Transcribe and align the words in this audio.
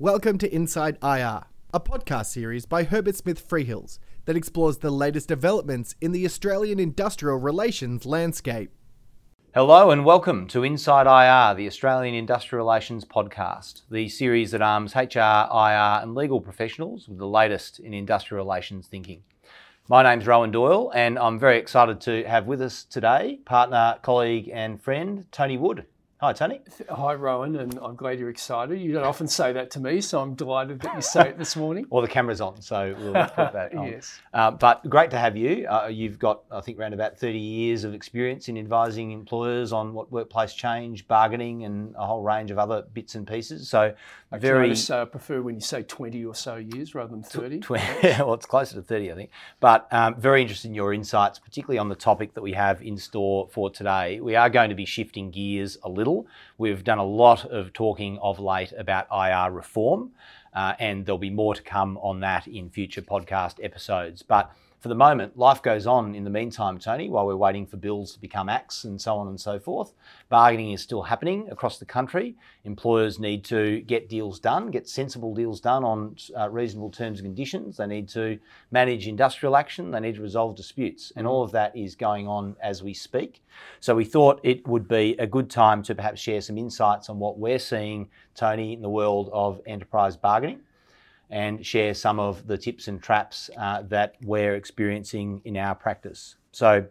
Welcome 0.00 0.38
to 0.38 0.52
Inside 0.52 0.98
IR, 1.04 1.42
a 1.72 1.78
podcast 1.78 2.26
series 2.26 2.66
by 2.66 2.82
Herbert 2.82 3.14
Smith 3.14 3.48
Freehills 3.48 4.00
that 4.24 4.36
explores 4.36 4.78
the 4.78 4.90
latest 4.90 5.28
developments 5.28 5.94
in 6.00 6.10
the 6.10 6.24
Australian 6.24 6.80
industrial 6.80 7.38
relations 7.38 8.04
landscape. 8.04 8.72
Hello 9.54 9.92
and 9.92 10.04
welcome 10.04 10.48
to 10.48 10.64
Inside 10.64 11.06
IR, 11.06 11.54
the 11.54 11.68
Australian 11.68 12.16
Industrial 12.16 12.58
Relations 12.66 13.04
podcast, 13.04 13.82
the 13.88 14.08
series 14.08 14.50
that 14.50 14.62
arms 14.62 14.96
HR, 14.96 15.20
IR, 15.20 16.02
and 16.02 16.16
legal 16.16 16.40
professionals 16.40 17.08
with 17.08 17.18
the 17.18 17.28
latest 17.28 17.78
in 17.78 17.94
industrial 17.94 18.44
relations 18.44 18.88
thinking. 18.88 19.22
My 19.88 20.02
name's 20.02 20.26
Rowan 20.26 20.50
Doyle, 20.50 20.90
and 20.92 21.16
I'm 21.20 21.38
very 21.38 21.58
excited 21.58 22.00
to 22.00 22.24
have 22.24 22.48
with 22.48 22.60
us 22.62 22.82
today 22.82 23.38
partner, 23.44 24.00
colleague, 24.02 24.50
and 24.52 24.82
friend 24.82 25.26
Tony 25.30 25.56
Wood. 25.56 25.86
Hi, 26.24 26.32
Tony. 26.32 26.62
Hi, 26.88 27.12
Rowan, 27.12 27.54
and 27.56 27.78
I'm 27.82 27.96
glad 27.96 28.18
you're 28.18 28.30
excited. 28.30 28.80
You 28.80 28.94
don't 28.94 29.04
often 29.04 29.28
say 29.28 29.52
that 29.52 29.70
to 29.72 29.78
me, 29.78 30.00
so 30.00 30.22
I'm 30.22 30.32
delighted 30.32 30.80
that 30.80 30.94
you 30.94 31.02
say 31.02 31.28
it 31.28 31.36
this 31.36 31.54
morning. 31.54 31.84
well, 31.90 32.00
the 32.00 32.08
camera's 32.08 32.40
on, 32.40 32.62
so 32.62 32.94
we'll 32.98 33.12
put 33.12 33.52
that 33.52 33.74
on. 33.76 33.88
yes. 33.88 34.22
Uh, 34.32 34.50
but 34.50 34.88
great 34.88 35.10
to 35.10 35.18
have 35.18 35.36
you. 35.36 35.66
Uh, 35.68 35.88
you've 35.88 36.18
got, 36.18 36.44
I 36.50 36.62
think, 36.62 36.78
around 36.78 36.94
about 36.94 37.18
30 37.18 37.38
years 37.38 37.84
of 37.84 37.92
experience 37.92 38.48
in 38.48 38.56
advising 38.56 39.10
employers 39.10 39.70
on 39.70 39.92
what 39.92 40.10
workplace 40.10 40.54
change, 40.54 41.06
bargaining, 41.06 41.64
and 41.64 41.94
a 41.94 42.06
whole 42.06 42.22
range 42.22 42.50
of 42.50 42.58
other 42.58 42.84
bits 42.94 43.16
and 43.16 43.26
pieces. 43.26 43.68
So, 43.68 43.94
I 44.32 44.38
very. 44.38 44.68
notice, 44.68 44.88
uh, 44.88 45.04
prefer 45.04 45.42
when 45.42 45.56
you 45.56 45.60
say 45.60 45.82
20 45.82 46.24
or 46.24 46.34
so 46.34 46.56
years 46.56 46.94
rather 46.94 47.10
than 47.10 47.22
30. 47.22 47.60
Tw- 47.60 47.70
well, 48.18 48.32
it's 48.32 48.46
closer 48.46 48.76
to 48.76 48.82
30, 48.82 49.12
I 49.12 49.14
think. 49.14 49.30
But 49.60 49.86
um, 49.92 50.14
very 50.14 50.40
interested 50.40 50.68
in 50.68 50.74
your 50.74 50.94
insights, 50.94 51.38
particularly 51.38 51.78
on 51.78 51.90
the 51.90 51.94
topic 51.94 52.32
that 52.32 52.42
we 52.42 52.54
have 52.54 52.80
in 52.80 52.96
store 52.96 53.46
for 53.52 53.68
today. 53.68 54.20
We 54.20 54.36
are 54.36 54.48
going 54.48 54.70
to 54.70 54.74
be 54.74 54.86
shifting 54.86 55.30
gears 55.30 55.76
a 55.84 55.88
little. 55.90 56.13
We've 56.58 56.84
done 56.84 56.98
a 56.98 57.04
lot 57.04 57.44
of 57.44 57.72
talking 57.72 58.18
of 58.18 58.38
late 58.38 58.72
about 58.76 59.06
IR 59.10 59.52
reform, 59.52 60.12
uh, 60.52 60.74
and 60.78 61.04
there'll 61.04 61.18
be 61.18 61.30
more 61.30 61.54
to 61.54 61.62
come 61.62 61.96
on 61.98 62.20
that 62.20 62.46
in 62.46 62.70
future 62.70 63.02
podcast 63.02 63.62
episodes. 63.62 64.22
But 64.22 64.50
for 64.84 64.90
the 64.90 64.94
moment, 64.94 65.38
life 65.38 65.62
goes 65.62 65.86
on 65.86 66.14
in 66.14 66.24
the 66.24 66.30
meantime, 66.30 66.76
Tony, 66.76 67.08
while 67.08 67.26
we're 67.26 67.34
waiting 67.34 67.64
for 67.64 67.78
bills 67.78 68.12
to 68.12 68.20
become 68.20 68.50
acts 68.50 68.84
and 68.84 69.00
so 69.00 69.16
on 69.16 69.28
and 69.28 69.40
so 69.40 69.58
forth. 69.58 69.94
Bargaining 70.28 70.72
is 70.72 70.82
still 70.82 71.00
happening 71.00 71.48
across 71.50 71.78
the 71.78 71.86
country. 71.86 72.36
Employers 72.64 73.18
need 73.18 73.44
to 73.44 73.80
get 73.80 74.10
deals 74.10 74.38
done, 74.38 74.70
get 74.70 74.86
sensible 74.86 75.34
deals 75.34 75.58
done 75.58 75.84
on 75.84 76.16
uh, 76.38 76.50
reasonable 76.50 76.90
terms 76.90 77.18
and 77.18 77.26
conditions. 77.26 77.78
They 77.78 77.86
need 77.86 78.10
to 78.10 78.38
manage 78.72 79.08
industrial 79.08 79.56
action. 79.56 79.90
They 79.90 80.00
need 80.00 80.16
to 80.16 80.20
resolve 80.20 80.54
disputes. 80.54 81.14
And 81.16 81.26
all 81.26 81.42
of 81.42 81.50
that 81.52 81.74
is 81.74 81.94
going 81.94 82.28
on 82.28 82.54
as 82.62 82.82
we 82.82 82.92
speak. 82.92 83.42
So 83.80 83.94
we 83.94 84.04
thought 84.04 84.38
it 84.42 84.68
would 84.68 84.86
be 84.86 85.16
a 85.18 85.26
good 85.26 85.48
time 85.48 85.82
to 85.84 85.94
perhaps 85.94 86.20
share 86.20 86.42
some 86.42 86.58
insights 86.58 87.08
on 87.08 87.18
what 87.18 87.38
we're 87.38 87.58
seeing, 87.58 88.10
Tony, 88.34 88.74
in 88.74 88.82
the 88.82 88.90
world 88.90 89.30
of 89.32 89.62
enterprise 89.64 90.18
bargaining 90.18 90.60
and 91.30 91.64
share 91.64 91.94
some 91.94 92.20
of 92.20 92.46
the 92.46 92.56
tips 92.56 92.88
and 92.88 93.02
traps 93.02 93.50
uh, 93.58 93.82
that 93.82 94.16
we're 94.22 94.54
experiencing 94.54 95.40
in 95.44 95.56
our 95.56 95.74
practice. 95.74 96.36
So 96.52 96.86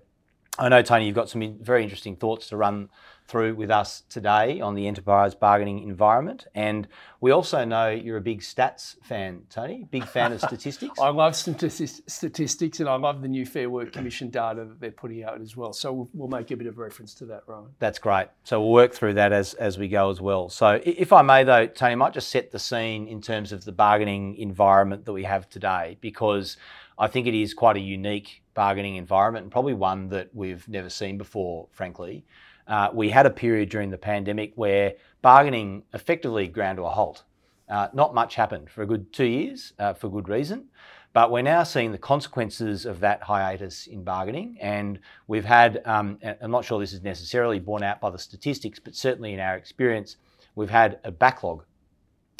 I 0.59 0.69
know, 0.69 0.81
Tony, 0.81 1.05
you've 1.05 1.15
got 1.15 1.29
some 1.29 1.57
very 1.61 1.83
interesting 1.83 2.15
thoughts 2.15 2.49
to 2.49 2.57
run 2.57 2.89
through 3.27 3.55
with 3.55 3.71
us 3.71 4.03
today 4.09 4.59
on 4.59 4.75
the 4.75 4.87
enterprise 4.87 5.33
bargaining 5.33 5.79
environment. 5.83 6.45
And 6.53 6.87
we 7.21 7.31
also 7.31 7.63
know 7.63 7.89
you're 7.89 8.17
a 8.17 8.21
big 8.21 8.41
stats 8.41 8.95
fan, 9.03 9.43
Tony, 9.49 9.87
big 9.89 10.05
fan 10.05 10.33
of 10.33 10.41
statistics. 10.41 10.99
I 11.01 11.09
love 11.09 11.35
statistics 11.35 12.79
and 12.79 12.89
I 12.89 12.95
love 12.95 13.21
the 13.21 13.27
new 13.27 13.45
Fair 13.45 13.69
Work 13.69 13.93
Commission 13.93 14.29
data 14.29 14.65
that 14.65 14.79
they're 14.79 14.91
putting 14.91 15.23
out 15.23 15.41
as 15.41 15.55
well. 15.55 15.73
So 15.73 15.93
we'll, 15.93 16.09
we'll 16.13 16.27
make 16.27 16.51
a 16.51 16.57
bit 16.57 16.67
of 16.67 16.77
reference 16.77 17.13
to 17.15 17.25
that, 17.27 17.43
Rowan. 17.47 17.71
That's 17.79 17.99
great. 17.99 18.27
So 18.43 18.59
we'll 18.61 18.71
work 18.71 18.93
through 18.93 19.13
that 19.15 19.31
as, 19.31 19.53
as 19.55 19.77
we 19.77 19.87
go 19.87 20.09
as 20.09 20.19
well. 20.19 20.49
So 20.49 20.81
if 20.83 21.13
I 21.13 21.21
may, 21.21 21.43
though, 21.43 21.67
Tony, 21.67 21.93
I 21.93 21.95
might 21.95 22.13
just 22.13 22.29
set 22.29 22.51
the 22.51 22.59
scene 22.59 23.07
in 23.07 23.21
terms 23.21 23.51
of 23.51 23.63
the 23.63 23.71
bargaining 23.71 24.35
environment 24.35 25.05
that 25.05 25.13
we 25.13 25.23
have 25.23 25.49
today, 25.49 25.97
because 26.01 26.57
I 26.97 27.07
think 27.07 27.27
it 27.27 27.33
is 27.33 27.53
quite 27.53 27.77
a 27.77 27.81
unique 27.81 28.43
bargaining 28.53 28.97
environment 28.97 29.43
and 29.43 29.51
probably 29.51 29.73
one 29.73 30.09
that 30.09 30.29
we've 30.33 30.67
never 30.67 30.89
seen 30.89 31.17
before, 31.17 31.67
frankly. 31.71 32.25
Uh, 32.67 32.89
we 32.93 33.09
had 33.09 33.25
a 33.25 33.29
period 33.29 33.69
during 33.69 33.89
the 33.89 33.97
pandemic 33.97 34.53
where 34.55 34.93
bargaining 35.21 35.83
effectively 35.93 36.47
ground 36.47 36.77
to 36.77 36.83
a 36.83 36.89
halt. 36.89 37.23
Uh, 37.69 37.87
not 37.93 38.13
much 38.13 38.35
happened 38.35 38.69
for 38.69 38.83
a 38.83 38.85
good 38.85 39.11
two 39.13 39.25
years 39.25 39.73
uh, 39.79 39.93
for 39.93 40.09
good 40.09 40.29
reason. 40.29 40.65
But 41.13 41.29
we're 41.29 41.43
now 41.43 41.63
seeing 41.63 41.91
the 41.91 41.99
consequences 41.99 42.85
of 42.85 42.99
that 43.01 43.21
hiatus 43.21 43.85
in 43.85 44.03
bargaining. 44.03 44.57
And 44.59 44.99
we've 45.27 45.45
had, 45.45 45.81
um, 45.85 46.17
I'm 46.41 46.49
not 46.49 46.65
sure 46.65 46.79
this 46.79 46.91
is 46.91 47.03
necessarily 47.03 47.59
borne 47.59 47.83
out 47.83 48.01
by 48.01 48.09
the 48.09 48.17
statistics, 48.17 48.79
but 48.79 48.95
certainly 48.95 49.33
in 49.33 49.39
our 49.39 49.55
experience, 49.55 50.17
we've 50.55 50.71
had 50.71 50.99
a 51.03 51.11
backlog 51.11 51.65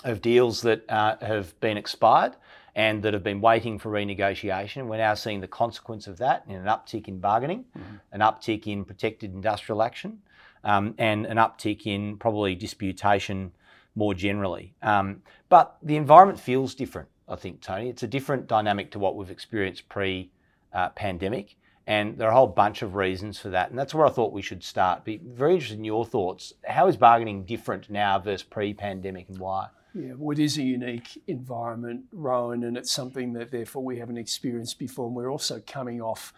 of 0.04 0.22
deals 0.22 0.62
that 0.64 0.84
uh, 0.90 1.18
have 1.22 1.58
been 1.60 1.78
expired 1.78 2.36
and 2.76 3.04
that 3.04 3.14
have 3.14 3.24
been 3.24 3.42
waiting 3.42 3.78
for 3.78 3.92
renegotiation. 3.92 4.88
We're 4.88 4.98
now 4.98 5.14
seeing 5.14 5.42
the 5.42 5.48
consequence 5.48 6.08
of 6.08 6.18
that 6.18 6.44
in 6.48 6.56
an 6.56 6.66
uptick 6.66 7.08
in 7.08 7.20
bargaining, 7.20 7.66
mm-hmm. 7.78 7.96
an 8.12 8.22
uptick 8.22 8.68
in 8.68 8.84
protected 8.84 9.34
industrial 9.34 9.84
action, 9.84 10.20
um, 10.64 10.96
and 10.98 11.26
an 11.26 11.38
uptick 11.38 11.86
in 11.86 12.18
probably 12.18 12.56
disputation 12.56 13.52
more 13.96 14.14
generally. 14.14 14.74
Um, 14.82 15.22
but 15.50 15.78
the 15.84 15.98
environment 15.98 16.40
feels 16.40 16.74
different, 16.74 17.10
I 17.28 17.36
think, 17.36 17.62
Tony. 17.62 17.90
It's 17.90 18.04
a 18.04 18.08
different 18.08 18.48
dynamic 18.48 18.92
to 18.92 19.00
what 19.00 19.16
we've 19.16 19.30
experienced 19.30 19.88
pre 19.90 20.32
uh, 20.74 20.90
pandemic. 20.90 21.56
And 21.86 22.18
there 22.18 22.30
are 22.30 22.32
a 22.32 22.36
whole 22.36 22.48
bunch 22.48 22.82
of 22.82 22.96
reasons 22.96 23.38
for 23.38 23.50
that. 23.50 23.70
And 23.70 23.78
that's 23.78 23.94
where 23.94 24.06
I 24.06 24.10
thought 24.10 24.32
we 24.32 24.42
should 24.42 24.64
start. 24.64 25.04
Be 25.04 25.18
very 25.18 25.56
interested 25.56 25.78
in 25.78 25.84
your 25.84 26.06
thoughts. 26.06 26.54
How 26.66 26.88
is 26.88 26.96
bargaining 26.96 27.44
different 27.44 27.90
now 27.90 28.20
versus 28.20 28.44
pre 28.44 28.74
pandemic 28.74 29.28
and 29.30 29.38
why? 29.38 29.68
Yeah, 29.96 30.14
well, 30.18 30.32
it 30.32 30.44
is 30.44 30.58
a 30.58 30.64
unique 30.64 31.22
environment, 31.28 32.06
Rowan, 32.12 32.64
and 32.64 32.78
it's 32.78 32.92
something 32.92 33.34
that 33.34 33.52
therefore 33.52 33.84
we 33.84 34.00
haven't 34.00 34.18
experienced 34.18 34.80
before. 34.80 35.06
And 35.06 35.16
we're 35.16 35.32
also 35.32 35.62
coming 35.68 36.02
off 36.02 36.34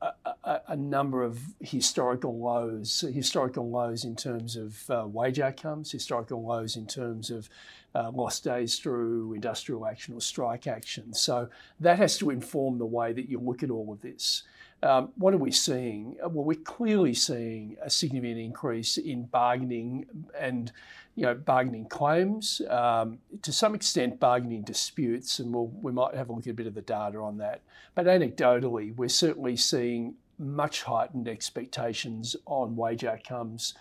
a, 0.00 0.12
a, 0.44 0.60
a 0.68 0.76
number 0.76 1.24
of 1.24 1.40
historical 1.60 2.38
lows, 2.38 3.04
historical 3.12 3.68
lows 3.68 4.04
in 4.04 4.14
terms 4.14 4.54
of 4.54 4.88
uh, 4.88 5.06
wage 5.06 5.40
outcomes, 5.40 5.90
historical 5.90 6.44
lows 6.44 6.76
in 6.76 6.86
terms 6.86 7.30
of 7.30 7.48
uh, 7.94 8.10
lost 8.10 8.44
days 8.44 8.78
through 8.78 9.32
industrial 9.32 9.84
action 9.84 10.14
or 10.14 10.20
strike 10.20 10.68
action. 10.68 11.12
So 11.12 11.48
that 11.80 11.98
has 11.98 12.18
to 12.18 12.30
inform 12.30 12.78
the 12.78 12.86
way 12.86 13.12
that 13.12 13.28
you 13.28 13.40
look 13.40 13.64
at 13.64 13.70
all 13.70 13.92
of 13.92 14.00
this. 14.00 14.44
Um, 14.84 15.10
what 15.16 15.32
are 15.32 15.38
we 15.38 15.52
seeing? 15.52 16.16
Well, 16.20 16.44
we're 16.44 16.58
clearly 16.58 17.14
seeing 17.14 17.76
a 17.80 17.88
significant 17.88 18.40
increase 18.40 18.96
in 18.96 19.24
bargaining 19.26 20.06
and 20.38 20.72
you 21.14 21.24
know 21.24 21.34
bargaining 21.34 21.86
claims, 21.88 22.62
um, 22.70 23.18
to 23.42 23.52
some 23.52 23.74
extent 23.74 24.18
bargaining 24.18 24.62
disputes, 24.62 25.38
and 25.38 25.52
we'll, 25.52 25.66
we 25.66 25.92
might 25.92 26.14
have 26.14 26.28
a 26.28 26.32
look 26.32 26.46
at 26.46 26.50
a 26.50 26.54
bit 26.54 26.66
of 26.66 26.74
the 26.74 26.82
data 26.82 27.18
on 27.18 27.38
that. 27.38 27.60
But 27.94 28.06
anecdotally, 28.06 28.94
we're 28.94 29.08
certainly 29.08 29.56
seeing 29.56 30.14
much 30.38 30.82
heightened 30.82 31.28
expectations 31.28 32.34
on 32.46 32.76
wage 32.76 33.04
outcomes. 33.04 33.74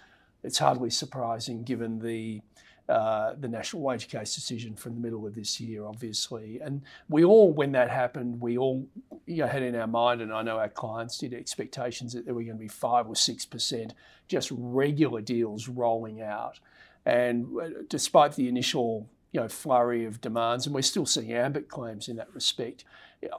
It's 0.43 0.57
hardly 0.57 0.89
surprising 0.89 1.63
given 1.63 1.99
the 1.99 2.41
uh, 2.89 3.35
the 3.39 3.47
national 3.47 3.81
wage 3.81 4.09
case 4.09 4.35
decision 4.35 4.75
from 4.75 4.95
the 4.95 4.99
middle 4.99 5.25
of 5.25 5.33
this 5.33 5.61
year, 5.61 5.85
obviously. 5.85 6.59
And 6.59 6.81
we 7.07 7.23
all, 7.23 7.53
when 7.53 7.71
that 7.71 7.89
happened, 7.89 8.41
we 8.41 8.57
all 8.57 8.85
you 9.25 9.37
know, 9.37 9.47
had 9.47 9.63
in 9.63 9.75
our 9.75 9.87
mind, 9.87 10.19
and 10.19 10.33
I 10.33 10.41
know 10.41 10.57
our 10.57 10.67
clients 10.67 11.17
did, 11.17 11.33
expectations 11.33 12.11
that 12.11 12.25
there 12.25 12.33
were 12.33 12.43
going 12.43 12.57
to 12.57 12.59
be 12.59 12.67
five 12.67 13.07
or 13.07 13.15
six 13.15 13.45
percent 13.45 13.93
just 14.27 14.51
regular 14.51 15.21
deals 15.21 15.69
rolling 15.69 16.21
out. 16.21 16.59
And 17.05 17.47
uh, 17.59 17.69
despite 17.87 18.35
the 18.35 18.47
initial 18.47 19.09
you 19.31 19.39
know, 19.39 19.47
flurry 19.47 20.05
of 20.05 20.21
demands, 20.21 20.65
and 20.65 20.75
we're 20.75 20.81
still 20.81 21.05
seeing 21.05 21.31
ambit 21.31 21.69
claims 21.69 22.07
in 22.07 22.17
that 22.17 22.33
respect. 22.33 22.83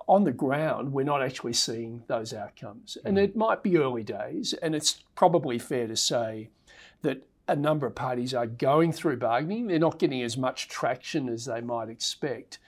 On 0.08 0.24
the 0.24 0.32
ground, 0.32 0.92
we're 0.92 1.04
not 1.04 1.22
actually 1.22 1.52
seeing 1.52 2.02
those 2.06 2.32
outcomes. 2.32 2.96
And 3.04 3.16
mm. 3.16 3.24
it 3.24 3.36
might 3.36 3.62
be 3.62 3.76
early 3.76 4.02
days, 4.02 4.54
and 4.54 4.75
it's 4.75 5.02
probably 5.14 5.58
fair 5.58 5.87
to 5.87 5.96
say 5.96 6.48
that 7.02 7.26
a 7.48 7.56
number 7.56 7.87
of 7.87 7.94
parties 7.94 8.32
are 8.32 8.46
going 8.46 8.92
through 8.92 9.19
bargaining. 9.19 9.66
They're 9.66 9.78
not 9.78 9.98
getting 9.98 10.22
as 10.22 10.38
much 10.38 10.69
traction 10.69 11.28
as 11.28 11.46
they 11.46 11.60
might 11.60 11.88
expect. 11.88 12.58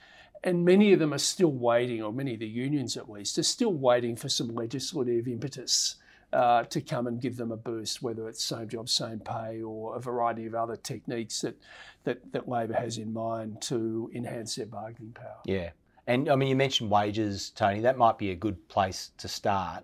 And 0.43 0.63
many 0.63 0.93
of 0.93 0.99
them 0.99 1.13
are 1.13 1.17
still 1.17 1.51
waiting, 1.51 2.03
or 2.03 2.13
many 2.13 2.33
of 2.35 2.39
the 2.39 2.47
unions 2.47 2.97
at 2.97 3.09
least, 3.09 3.39
are 3.39 3.43
still 3.43 3.73
waiting 3.73 4.15
for 4.15 4.29
some 4.29 4.53
legislative 4.53 5.27
impetus 5.27 5.95
uh, 6.33 6.63
to 6.63 6.81
come 6.81 7.07
and 7.07 7.21
give 7.21 7.37
them 7.37 7.51
a 7.51 7.57
boost, 7.57 8.01
whether 8.01 8.27
it's 8.27 8.43
same 8.43 8.67
job, 8.67 8.89
same 8.89 9.19
pay, 9.19 9.61
or 9.61 9.95
a 9.95 9.99
variety 9.99 10.45
of 10.45 10.55
other 10.55 10.75
techniques 10.75 11.41
that, 11.41 11.55
that, 12.03 12.31
that 12.31 12.47
Labor 12.47 12.73
has 12.73 12.97
in 12.97 13.13
mind 13.13 13.61
to 13.63 14.11
enhance 14.13 14.55
their 14.55 14.65
bargaining 14.65 15.13
power. 15.13 15.39
Yeah. 15.45 15.71
And 16.07 16.29
I 16.29 16.35
mean, 16.35 16.49
you 16.49 16.55
mentioned 16.55 16.91
wages, 16.91 17.49
Tony. 17.49 17.81
That 17.81 17.97
might 17.97 18.17
be 18.17 18.31
a 18.31 18.35
good 18.35 18.67
place 18.67 19.11
to 19.17 19.27
start 19.27 19.83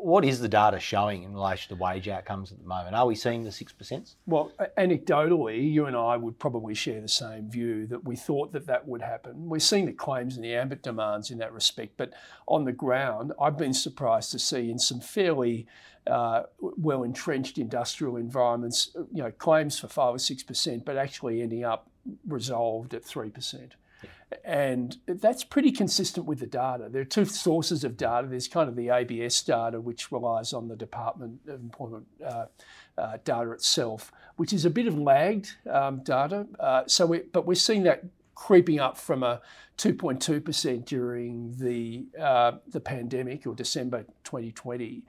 what 0.00 0.24
is 0.24 0.40
the 0.40 0.48
data 0.48 0.80
showing 0.80 1.22
in 1.22 1.34
relation 1.34 1.76
to 1.76 1.82
wage 1.82 2.08
outcomes 2.08 2.50
at 2.50 2.58
the 2.58 2.66
moment? 2.66 2.94
Are 2.94 3.06
we 3.06 3.14
seeing 3.14 3.44
the 3.44 3.50
6%? 3.50 4.14
Well, 4.26 4.50
anecdotally, 4.78 5.70
you 5.70 5.84
and 5.86 5.94
I 5.94 6.16
would 6.16 6.38
probably 6.38 6.74
share 6.74 7.00
the 7.00 7.08
same 7.08 7.50
view 7.50 7.86
that 7.88 8.04
we 8.04 8.16
thought 8.16 8.52
that 8.52 8.66
that 8.66 8.88
would 8.88 9.02
happen. 9.02 9.48
We're 9.48 9.58
seeing 9.58 9.84
the 9.84 9.92
claims 9.92 10.36
and 10.36 10.44
the 10.44 10.54
ambit 10.54 10.82
demands 10.82 11.30
in 11.30 11.38
that 11.38 11.52
respect, 11.52 11.98
but 11.98 12.12
on 12.46 12.64
the 12.64 12.72
ground, 12.72 13.32
I've 13.40 13.58
been 13.58 13.74
surprised 13.74 14.30
to 14.32 14.38
see 14.38 14.70
in 14.70 14.78
some 14.78 15.00
fairly 15.00 15.66
uh, 16.06 16.44
well 16.58 17.02
entrenched 17.02 17.58
industrial 17.58 18.16
environments, 18.16 18.90
you 19.12 19.22
know, 19.22 19.30
claims 19.30 19.78
for 19.78 19.88
five 19.88 20.14
or 20.14 20.18
six 20.18 20.42
percent, 20.42 20.84
but 20.84 20.96
actually 20.96 21.42
ending 21.42 21.64
up 21.64 21.90
resolved 22.26 22.94
at 22.94 23.04
three 23.04 23.30
percent. 23.30 23.74
And 24.44 24.96
that's 25.06 25.44
pretty 25.44 25.72
consistent 25.72 26.26
with 26.26 26.40
the 26.40 26.46
data. 26.46 26.88
There 26.90 27.02
are 27.02 27.06
two 27.06 27.24
sources 27.24 27.84
of 27.84 27.96
data. 27.96 28.26
There's 28.26 28.48
kind 28.48 28.68
of 28.68 28.76
the 28.76 28.88
ABS 28.88 29.42
data, 29.42 29.80
which 29.80 30.10
relies 30.10 30.52
on 30.52 30.68
the 30.68 30.76
Department 30.76 31.40
of 31.46 31.60
Employment 31.60 32.06
uh, 32.24 32.46
uh, 32.96 33.18
data 33.24 33.52
itself, 33.52 34.10
which 34.36 34.52
is 34.52 34.64
a 34.64 34.70
bit 34.70 34.86
of 34.86 34.98
lagged 34.98 35.54
um, 35.70 36.02
data. 36.02 36.46
Uh, 36.58 36.82
so, 36.86 37.06
we, 37.06 37.20
but 37.32 37.46
we're 37.46 37.54
seeing 37.54 37.82
that 37.84 38.04
creeping 38.34 38.80
up 38.80 38.96
from 38.96 39.22
a 39.22 39.40
2.2% 39.78 40.84
during 40.84 41.54
the 41.58 42.06
uh, 42.20 42.52
the 42.68 42.80
pandemic 42.80 43.46
or 43.46 43.54
December 43.54 44.04
2020 44.24 45.04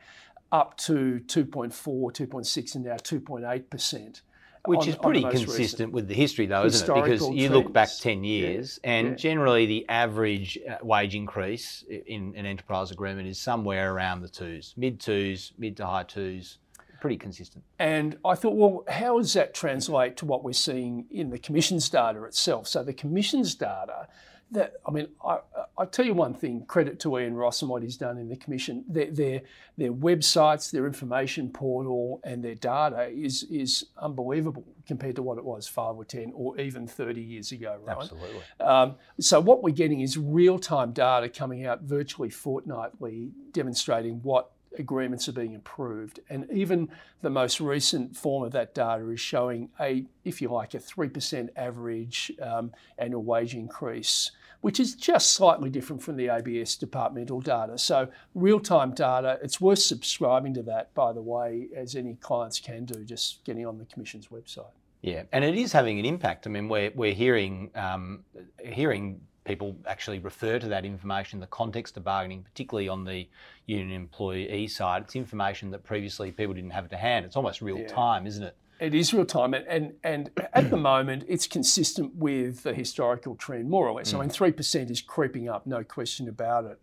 up 0.51 0.77
to 0.77 1.19
2.4, 1.25 1.73
2.6, 1.73 2.75
and 2.75 2.85
now 2.85 2.95
2.8%. 2.95 4.21
Which 4.65 4.81
on, 4.81 4.87
is 4.87 4.95
pretty 4.95 5.21
consistent 5.21 5.57
recent. 5.57 5.91
with 5.91 6.07
the 6.07 6.13
history, 6.13 6.45
though, 6.45 6.65
isn't 6.65 6.89
it? 6.89 7.03
Because 7.03 7.21
you 7.29 7.49
trends. 7.49 7.51
look 7.51 7.73
back 7.73 7.89
10 7.99 8.23
years, 8.23 8.79
yeah. 8.81 8.91
and 8.91 9.07
yeah. 9.09 9.15
generally 9.15 9.65
the 9.65 9.85
average 9.89 10.57
uh, 10.57 10.77
wage 10.81 11.15
increase 11.15 11.83
in 11.89 12.33
an 12.37 12.45
enterprise 12.45 12.89
agreement 12.89 13.27
is 13.27 13.37
somewhere 13.37 13.93
around 13.93 14.21
the 14.21 14.29
twos, 14.29 14.73
mid 14.77 15.01
twos, 15.01 15.51
mid 15.57 15.75
to 15.77 15.85
high 15.85 16.03
twos. 16.03 16.59
Pretty 17.01 17.17
consistent. 17.17 17.65
And 17.77 18.17
I 18.23 18.35
thought, 18.35 18.55
well, 18.55 18.85
how 18.87 19.17
does 19.17 19.33
that 19.33 19.53
translate 19.53 20.15
to 20.17 20.25
what 20.25 20.45
we're 20.45 20.53
seeing 20.53 21.07
in 21.11 21.31
the 21.31 21.37
commissions 21.37 21.89
data 21.89 22.23
itself? 22.23 22.69
So 22.69 22.81
the 22.81 22.93
commissions 22.93 23.55
data 23.55 24.07
that 24.53 24.75
I 24.85 24.91
mean, 24.91 25.07
I, 25.23 25.39
I 25.77 25.85
tell 25.85 26.05
you 26.05 26.13
one 26.13 26.33
thing. 26.33 26.65
Credit 26.65 26.99
to 27.01 27.17
Iain 27.17 27.33
Ross 27.33 27.61
and 27.61 27.69
what 27.69 27.83
he's 27.83 27.97
done 27.97 28.17
in 28.17 28.29
the 28.29 28.35
commission. 28.35 28.85
Their, 28.87 29.11
their 29.11 29.41
their 29.77 29.91
websites, 29.91 30.71
their 30.71 30.85
information 30.87 31.49
portal, 31.49 32.21
and 32.23 32.43
their 32.43 32.55
data 32.55 33.09
is 33.09 33.43
is 33.43 33.85
unbelievable 33.97 34.65
compared 34.87 35.15
to 35.17 35.23
what 35.23 35.37
it 35.37 35.45
was 35.45 35.67
five 35.67 35.95
or 35.95 36.05
ten 36.05 36.31
or 36.35 36.59
even 36.59 36.87
thirty 36.87 37.21
years 37.21 37.51
ago. 37.51 37.77
Right? 37.83 37.97
Absolutely. 37.97 38.41
Um, 38.59 38.95
so 39.19 39.39
what 39.39 39.63
we're 39.63 39.71
getting 39.71 40.01
is 40.01 40.17
real 40.17 40.59
time 40.59 40.93
data 40.93 41.29
coming 41.29 41.65
out 41.65 41.81
virtually 41.81 42.29
fortnightly, 42.29 43.31
demonstrating 43.51 44.21
what 44.23 44.51
agreements 44.77 45.27
are 45.27 45.33
being 45.33 45.55
approved. 45.55 46.19
And 46.29 46.47
even 46.51 46.89
the 47.21 47.29
most 47.29 47.59
recent 47.59 48.15
form 48.15 48.43
of 48.43 48.51
that 48.53 48.73
data 48.73 49.07
is 49.09 49.19
showing 49.19 49.69
a, 49.79 50.05
if 50.23 50.41
you 50.41 50.49
like, 50.49 50.73
a 50.73 50.79
3% 50.79 51.49
average 51.55 52.31
um, 52.41 52.71
annual 52.97 53.23
wage 53.23 53.53
increase, 53.53 54.31
which 54.63 54.79
is 54.79 54.95
just 54.95 55.31
slightly 55.31 55.69
different 55.69 56.01
from 56.01 56.15
the 56.15 56.29
ABS 56.29 56.77
departmental 56.77 57.41
data. 57.41 57.77
So 57.77 58.07
real 58.33 58.61
time 58.61 58.93
data, 58.93 59.37
it's 59.43 59.59
worth 59.59 59.79
subscribing 59.79 60.53
to 60.53 60.63
that, 60.63 60.93
by 60.93 61.11
the 61.11 61.21
way, 61.21 61.67
as 61.75 61.97
any 61.97 62.15
clients 62.15 62.61
can 62.61 62.85
do, 62.85 63.03
just 63.03 63.43
getting 63.43 63.67
on 63.67 63.77
the 63.77 63.83
Commission's 63.83 64.27
website. 64.27 64.71
Yeah, 65.01 65.23
and 65.33 65.43
it 65.43 65.55
is 65.55 65.73
having 65.73 65.99
an 65.99 66.05
impact. 66.05 66.47
I 66.47 66.49
mean, 66.49 66.69
we're, 66.69 66.91
we're 66.95 67.13
hearing 67.13 67.71
um, 67.75 68.23
hearing 68.63 69.19
people 69.43 69.75
actually 69.85 70.19
refer 70.19 70.59
to 70.59 70.69
that 70.69 70.85
information 70.85 71.35
in 71.37 71.41
the 71.41 71.47
context 71.47 71.97
of 71.97 72.05
bargaining, 72.05 72.43
particularly 72.43 72.87
on 72.87 73.03
the 73.03 73.27
union 73.65 73.91
employee 73.91 74.69
side. 74.69 75.03
It's 75.03 75.17
information 75.17 75.71
that 75.71 75.83
previously 75.83 76.31
people 76.31 76.53
didn't 76.53 76.71
have 76.71 76.87
to 76.87 76.95
hand. 76.95 77.25
It's 77.25 77.35
almost 77.35 77.61
real 77.61 77.79
yeah. 77.79 77.87
time, 77.89 78.25
isn't 78.25 78.43
it? 78.43 78.55
It 78.83 78.93
is 78.93 79.13
real 79.13 79.25
time, 79.25 79.53
and, 79.53 79.65
and 79.67 79.93
and 80.03 80.29
at 80.51 80.69
the 80.69 80.75
moment, 80.77 81.23
it's 81.29 81.47
consistent 81.47 82.15
with 82.15 82.63
the 82.63 82.73
historical 82.73 83.35
trend, 83.35 83.69
more 83.69 83.87
or 83.87 83.93
less. 83.93 84.11
Mm. 84.11 84.17
I 84.17 84.19
mean, 84.19 84.29
three 84.29 84.51
percent 84.51 84.91
is 84.91 84.99
creeping 84.99 85.47
up, 85.47 85.65
no 85.65 85.85
question 85.85 86.27
about 86.27 86.65
it. 86.65 86.81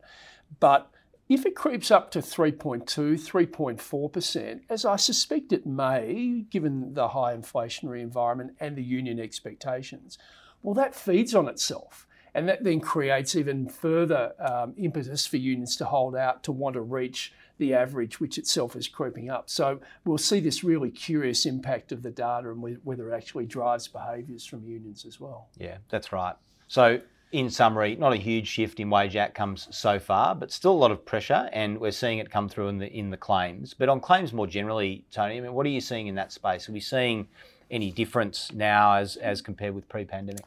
But 0.60 0.90
if 1.28 1.44
it 1.46 1.54
creeps 1.54 1.92
up 1.92 2.10
to 2.10 2.18
3.2, 2.18 2.84
3.4%, 2.84 4.60
as 4.68 4.84
I 4.84 4.96
suspect 4.96 5.52
it 5.52 5.64
may, 5.64 6.44
given 6.50 6.94
the 6.94 7.08
high 7.08 7.36
inflationary 7.36 8.00
environment 8.00 8.56
and 8.58 8.74
the 8.74 8.82
union 8.82 9.20
expectations, 9.20 10.18
well, 10.62 10.74
that 10.74 10.92
feeds 10.92 11.32
on 11.32 11.46
itself. 11.46 12.08
And 12.34 12.48
that 12.48 12.64
then 12.64 12.80
creates 12.80 13.36
even 13.36 13.68
further 13.68 14.32
um, 14.40 14.74
impetus 14.76 15.24
for 15.24 15.36
unions 15.36 15.76
to 15.76 15.84
hold 15.84 16.16
out 16.16 16.42
to 16.44 16.52
want 16.52 16.74
to 16.74 16.80
reach 16.80 17.32
the 17.60 17.74
average, 17.74 18.18
which 18.18 18.38
itself 18.38 18.74
is 18.74 18.88
creeping 18.88 19.30
up. 19.30 19.48
So 19.48 19.80
we'll 20.04 20.18
see 20.18 20.40
this 20.40 20.64
really 20.64 20.90
curious 20.90 21.46
impact 21.46 21.92
of 21.92 22.02
the 22.02 22.10
data 22.10 22.50
and 22.50 22.78
whether 22.82 23.12
it 23.12 23.16
actually 23.16 23.46
drives 23.46 23.86
behaviours 23.86 24.44
from 24.44 24.64
unions 24.64 25.04
as 25.04 25.20
well. 25.20 25.48
Yeah, 25.56 25.76
that's 25.88 26.12
right. 26.12 26.34
So 26.66 27.00
in 27.32 27.50
summary, 27.50 27.94
not 27.94 28.12
a 28.12 28.16
huge 28.16 28.48
shift 28.48 28.80
in 28.80 28.90
wage 28.90 29.14
outcomes 29.14 29.68
so 29.70 30.00
far, 30.00 30.34
but 30.34 30.50
still 30.50 30.72
a 30.72 30.80
lot 30.80 30.90
of 30.90 31.04
pressure, 31.04 31.48
and 31.52 31.78
we're 31.78 31.92
seeing 31.92 32.18
it 32.18 32.30
come 32.30 32.48
through 32.48 32.68
in 32.68 32.78
the 32.78 32.88
in 32.92 33.10
the 33.10 33.16
claims. 33.16 33.74
But 33.74 33.88
on 33.88 34.00
claims 34.00 34.32
more 34.32 34.46
generally, 34.46 35.04
Tony, 35.12 35.38
I 35.38 35.40
mean, 35.40 35.52
what 35.52 35.64
are 35.66 35.70
you 35.70 35.80
seeing 35.80 36.08
in 36.08 36.16
that 36.16 36.32
space? 36.32 36.68
Are 36.68 36.72
we 36.72 36.80
seeing 36.80 37.28
any 37.70 37.92
difference 37.92 38.52
now 38.52 38.94
as 38.94 39.16
as 39.16 39.42
compared 39.42 39.74
with 39.74 39.88
pre-pandemic? 39.88 40.44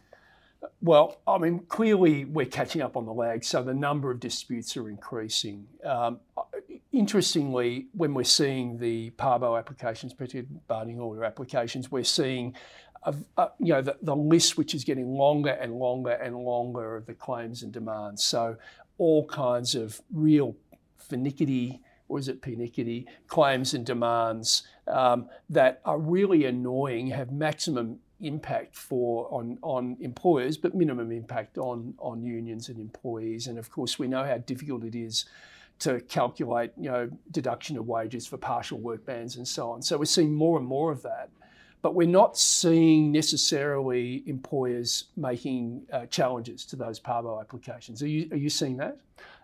Well, 0.81 1.18
I 1.27 1.38
mean, 1.38 1.60
clearly 1.68 2.25
we're 2.25 2.45
catching 2.45 2.81
up 2.81 2.98
on 2.98 3.06
the 3.06 3.13
lag, 3.13 3.44
so 3.44 3.63
the 3.63 3.74
number 3.74 4.12
of 4.12 4.19
disputes 4.19 4.75
are 4.75 4.89
increasing. 4.89 5.68
Um, 5.83 6.19
interestingly, 6.94 7.88
when 7.94 8.13
we're 8.13 8.24
seeing 8.24 8.78
the 8.78 9.10
PABO 9.12 9.57
applications, 9.57 10.13
particularly 10.13 10.50
bargaining 10.68 11.00
order 11.00 11.24
applications, 11.24 11.92
we're 11.92 12.04
seeing 12.04 12.56
a, 13.04 13.13
a, 13.38 13.50
you 13.60 13.74
know 13.74 13.81
the, 13.81 13.98
the 14.01 14.16
list 14.16 14.57
which 14.57 14.74
is 14.74 14.84
getting 14.86 15.10
longer 15.13 15.50
and 15.50 15.74
longer 15.74 16.12
and 16.12 16.38
longer 16.38 16.95
of 16.95 17.06
the 17.06 17.13
claims 17.13 17.63
and 17.63 17.74
demands. 17.74 18.24
So 18.24 18.56
all 18.98 19.25
kinds 19.25 19.75
of 19.75 20.00
real 20.13 20.56
finicky 20.98 21.81
or 22.07 22.19
is 22.19 22.28
it 22.28 22.42
penickety 22.42 23.06
claims 23.28 23.74
and 23.74 23.86
demands 23.86 24.63
um, 24.88 25.28
that 25.50 25.81
are 25.86 25.98
really 25.98 26.46
annoying, 26.46 27.07
have 27.07 27.31
maximum 27.31 28.00
impact 28.22 28.75
for 28.75 29.28
on, 29.34 29.57
on 29.62 29.98
employers, 30.00 30.57
but 30.57 30.75
minimum 30.75 31.12
impact 31.12 31.57
on, 31.57 31.94
on 31.98 32.24
unions 32.24 32.69
and 32.69 32.80
employees. 32.80 33.48
And 33.48 33.57
of 33.57 33.69
course, 33.69 33.98
we 33.98 34.07
know 34.07 34.24
how 34.24 34.38
difficult 34.38 34.84
it 34.84 34.96
is 34.96 35.25
to 35.83 36.00
calculate, 36.01 36.71
you 36.77 36.89
know, 36.89 37.09
deduction 37.31 37.77
of 37.77 37.85
wages 37.88 38.25
for 38.25 38.38
partial 38.38 38.80
work 38.80 39.06
bans 39.06 39.35
and 39.35 39.45
so 39.45 39.69
on. 39.69 39.81
So 39.81 39.97
we're 39.97 40.06
seeing 40.06 40.33
more 40.33 40.57
and 40.57 40.65
more 40.65 40.91
of 40.91 41.01
that. 41.03 41.30
But 41.81 41.94
we're 41.94 42.07
not 42.07 42.38
seeing 42.38 43.12
necessarily 43.12 44.24
employers 44.25 45.06
making 45.18 45.85
uh, 45.91 46.06
challenges 46.06 46.65
to 46.68 46.77
those 46.77 47.01
PABO 47.01 47.41
applications. 47.41 48.01
Are 48.01 48.07
you, 48.07 48.30
are 48.31 48.38
you 48.38 48.50
seeing 48.50 48.77
that? 48.77 48.97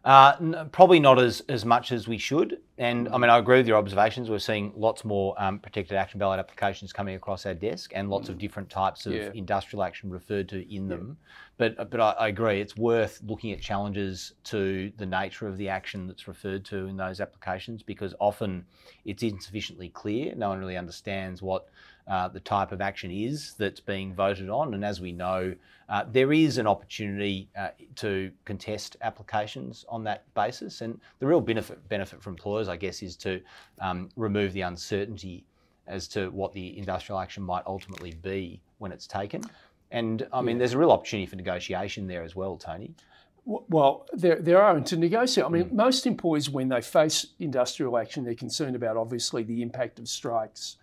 Uh, 0.09 0.35
n- 0.41 0.69
probably 0.71 0.99
not 0.99 1.19
as, 1.19 1.41
as 1.49 1.63
much 1.63 1.91
as 1.91 2.07
we 2.07 2.17
should. 2.17 2.59
And 2.79 3.07
I 3.09 3.19
mean, 3.19 3.29
I 3.29 3.37
agree 3.37 3.57
with 3.57 3.67
your 3.67 3.77
observations. 3.77 4.27
We're 4.27 4.39
seeing 4.39 4.73
lots 4.75 5.05
more 5.05 5.35
um, 5.37 5.59
protected 5.59 5.95
action 5.97 6.19
ballot 6.19 6.39
applications 6.39 6.91
coming 6.91 7.13
across 7.13 7.45
our 7.45 7.53
desk 7.53 7.91
and 7.93 8.09
lots 8.09 8.25
mm. 8.25 8.31
of 8.31 8.39
different 8.39 8.71
types 8.71 9.05
of 9.05 9.13
yeah. 9.13 9.29
industrial 9.35 9.83
action 9.83 10.09
referred 10.09 10.49
to 10.49 10.67
in 10.75 10.87
them. 10.87 11.15
Yeah. 11.59 11.75
But, 11.75 11.91
but 11.91 11.99
I, 11.99 12.11
I, 12.13 12.27
agree, 12.29 12.59
it's 12.59 12.75
worth 12.75 13.21
looking 13.23 13.51
at 13.51 13.61
challenges 13.61 14.33
to 14.45 14.91
the 14.97 15.05
nature 15.05 15.47
of 15.47 15.57
the 15.57 15.69
action 15.69 16.07
that's 16.07 16.27
referred 16.27 16.65
to 16.65 16.87
in 16.87 16.97
those 16.97 17.21
applications 17.21 17.83
because 17.83 18.15
often 18.19 18.65
it's 19.05 19.21
insufficiently 19.21 19.89
clear. 19.89 20.33
No 20.33 20.49
one 20.49 20.57
really 20.57 20.77
understands 20.77 21.43
what 21.43 21.67
uh, 22.09 22.27
the 22.27 22.39
type 22.39 22.71
of 22.71 22.81
action 22.81 23.11
is 23.11 23.53
that's 23.57 23.79
being 23.79 24.13
voted 24.13 24.49
on. 24.49 24.73
And 24.73 24.83
as 24.83 24.99
we 24.99 25.11
know, 25.11 25.53
uh, 25.87 26.05
there 26.11 26.33
is 26.33 26.57
an 26.57 26.65
opportunity 26.65 27.49
uh, 27.57 27.69
to 27.97 28.31
contest 28.45 28.97
applications 29.01 29.85
on 29.87 30.03
that 30.05 30.23
basis. 30.33 30.81
And 30.81 30.99
the 31.19 31.27
real 31.27 31.39
benefit, 31.39 31.87
benefit 31.87 32.21
for 32.21 32.31
employers, 32.31 32.67
I 32.67 32.77
guess, 32.77 33.03
is 33.03 33.15
to 33.17 33.41
um, 33.79 34.09
remove 34.15 34.53
the 34.53 34.61
uncertainty 34.61 35.45
as 35.87 36.07
to 36.09 36.29
what 36.29 36.51
the 36.53 36.77
industrial 36.77 37.19
action 37.19 37.43
might 37.43 37.63
ultimately 37.65 38.13
be 38.13 38.59
when 38.79 38.91
it's 38.91 39.07
taken. 39.07 39.43
And 39.91 40.27
I 40.33 40.41
mean, 40.41 40.55
yeah. 40.55 40.59
there's 40.59 40.73
a 40.73 40.77
real 40.79 40.91
opportunity 40.91 41.27
for 41.27 41.35
negotiation 41.35 42.07
there 42.07 42.23
as 42.23 42.35
well, 42.35 42.57
Tony. 42.57 42.93
Well, 43.45 44.05
there, 44.13 44.35
there 44.35 44.61
are, 44.61 44.75
and 44.75 44.85
to 44.87 44.97
negotiate, 44.97 45.45
I 45.45 45.49
mean, 45.49 45.65
mm. 45.65 45.71
most 45.71 46.05
employers, 46.05 46.49
when 46.49 46.69
they 46.69 46.81
face 46.81 47.27
industrial 47.39 47.97
action, 47.97 48.23
they're 48.23 48.35
concerned 48.35 48.75
about 48.75 48.97
obviously 48.97 49.41
the 49.41 49.63
impact 49.63 49.97
of 49.97 50.07
strikes 50.07 50.77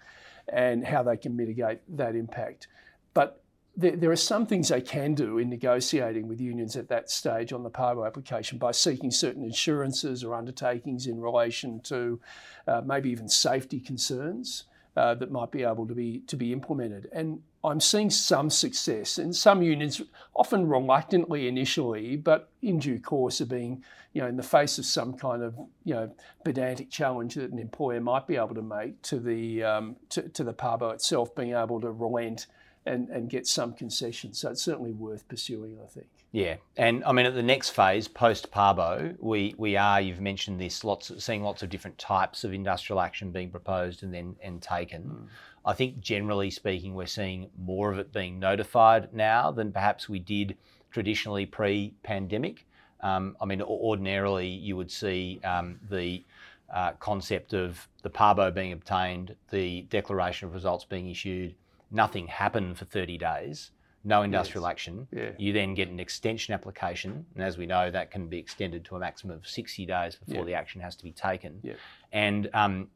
and 0.49 0.85
how 0.85 1.03
they 1.03 1.17
can 1.17 1.37
mitigate 1.37 1.81
that 1.97 2.15
impact. 2.15 2.69
But 3.15 3.43
there, 3.77 4.11
are 4.11 4.17
some 4.17 4.47
things 4.47 4.69
they 4.69 4.81
can 4.81 5.15
do 5.15 5.37
in 5.39 5.51
negotiating 5.51 6.29
with 6.29 6.41
unions 6.41 6.77
at 6.77 6.89
that 6.89 7.11
stage 7.11 7.53
on 7.53 7.63
the 7.63 7.71
PABO 7.71 8.07
application 8.07 8.57
by 8.57 8.71
seeking 8.71 9.11
certain 9.11 9.45
insurances 9.45 10.25
or 10.25 10.35
undertakings 10.35 11.07
in 11.07 11.21
relation 11.21 11.81
to 11.81 12.19
uh, 12.67 12.81
maybe 12.85 13.11
even 13.11 13.29
safety 13.29 13.79
concerns 13.79 14.65
uh, 14.97 15.15
that 15.15 15.31
might 15.31 15.51
be 15.51 15.63
able 15.63 15.87
to 15.87 15.95
be 15.95 16.21
to 16.21 16.37
be 16.37 16.53
implemented. 16.53 17.09
And 17.13 17.43
I'm 17.67 17.81
seeing 17.81 18.11
some 18.11 18.49
success, 18.49 19.19
and 19.19 19.35
some 19.35 19.63
unions, 19.63 20.01
often 20.35 20.69
reluctantly 20.69 21.49
initially, 21.49 22.17
but 22.17 22.49
in 22.63 22.79
due 22.79 23.01
course, 23.01 23.41
are 23.41 23.47
being, 23.47 23.83
you 24.13 24.23
know, 24.23 24.29
in 24.29 24.37
the 24.37 24.43
face 24.43 24.79
of 24.79 24.85
some 24.85 25.15
kind 25.15 25.43
of, 25.43 25.55
you 25.85 25.95
know, 25.95 26.15
pedantic 26.45 26.91
challenge 26.91 27.35
that 27.35 27.51
an 27.51 27.59
employer 27.59 28.01
might 28.01 28.27
be 28.27 28.37
able 28.37 28.55
to 28.55 28.63
make 28.63 29.03
to 29.03 29.19
the 29.19 29.65
um, 29.65 29.97
to, 30.11 30.29
to 30.29 30.45
the 30.45 30.53
PABO 30.53 30.91
itself, 30.95 31.35
being 31.35 31.55
able 31.55 31.81
to 31.81 31.91
relent 31.91 32.47
and, 32.87 33.09
and 33.09 33.29
get 33.29 33.47
some 33.47 33.73
concessions. 33.73 34.39
So 34.39 34.51
it's 34.51 34.63
certainly 34.63 34.93
worth 34.93 35.27
pursuing, 35.29 35.79
I 35.83 35.89
think. 35.89 36.07
Yeah, 36.33 36.57
and 36.77 37.03
I 37.05 37.13
mean 37.13 37.25
at 37.25 37.35
the 37.35 37.43
next 37.43 37.71
phase 37.71 38.09
post 38.09 38.51
PABO, 38.51 39.17
we 39.21 39.55
we 39.57 39.77
are 39.77 40.01
you've 40.01 40.21
mentioned 40.21 40.61
this 40.61 40.85
lots 40.85 41.09
of, 41.11 41.23
seeing 41.23 41.43
lots 41.43 41.63
of 41.63 41.71
different 41.71 41.97
types 41.99 42.45
of 42.45 42.53
industrial 42.53 43.01
action 43.01 43.31
being 43.31 43.51
proposed 43.51 44.03
and 44.03 44.13
then 44.13 44.37
and 44.43 44.61
taken. 44.61 45.03
Mm. 45.03 45.27
I 45.67 45.73
think 45.73 46.01
generally 46.01 46.51
speaking, 46.51 46.95
we're 46.95 47.07
seeing 47.07 47.51
more 47.59 47.93
of 47.93 47.99
it 47.99 48.13
being 48.13 48.39
notified 48.39 49.13
now 49.13 49.51
than 49.51 49.73
perhaps 49.73 50.09
we 50.09 50.21
did 50.21 50.57
traditionally 50.91 51.45
pre-pandemic. 51.45 52.67
Um, 53.01 53.37
I 53.41 53.45
mean, 53.45 53.61
ordinarily 53.61 54.49
you 54.49 54.77
would 54.77 54.91
see 54.91 55.41
um, 55.45 55.79
the 55.91 56.25
uh, 56.73 56.93
concept 56.93 57.53
of 57.53 57.87
the 58.03 58.11
PABO 58.11 58.55
being 58.55 58.73
obtained, 58.73 59.35
the 59.51 59.83
declaration 59.83 60.49
of 60.49 60.55
results 60.55 60.85
being 60.85 61.11
issued, 61.11 61.55
nothing 61.91 62.29
happened 62.29 62.79
for 62.79 62.85
30 62.85 63.19
days 63.19 63.73
no 64.07 64.23
industrial 64.23 64.65
yes. 64.65 64.71
action. 64.71 65.09
Yeah. 65.11 65.31
You 65.37 65.53
then 65.53 65.75
get 65.75 65.89
an 65.89 65.99
extension 65.99 66.55
application, 66.55 67.27
and 67.35 67.43
as 67.43 67.59
we 67.59 67.67
know, 67.67 67.91
that 67.91 68.13
can 68.13 68.29
be 68.29 68.39
extended 68.39 68.85
to 68.87 68.97
a 68.97 69.01
maximum 69.01 69.37
of 69.37 69.49
60 69.49 69.85
days 69.85 70.15
before 70.15 70.43
yeah. 70.43 70.45
the 70.45 70.55
action 70.55 70.81
has 70.81 70.95
to 70.97 71.03
be 71.03 71.11
taken. 71.11 71.59
Yeah. 71.63 71.75
And 72.13 72.49
um, 72.55 72.89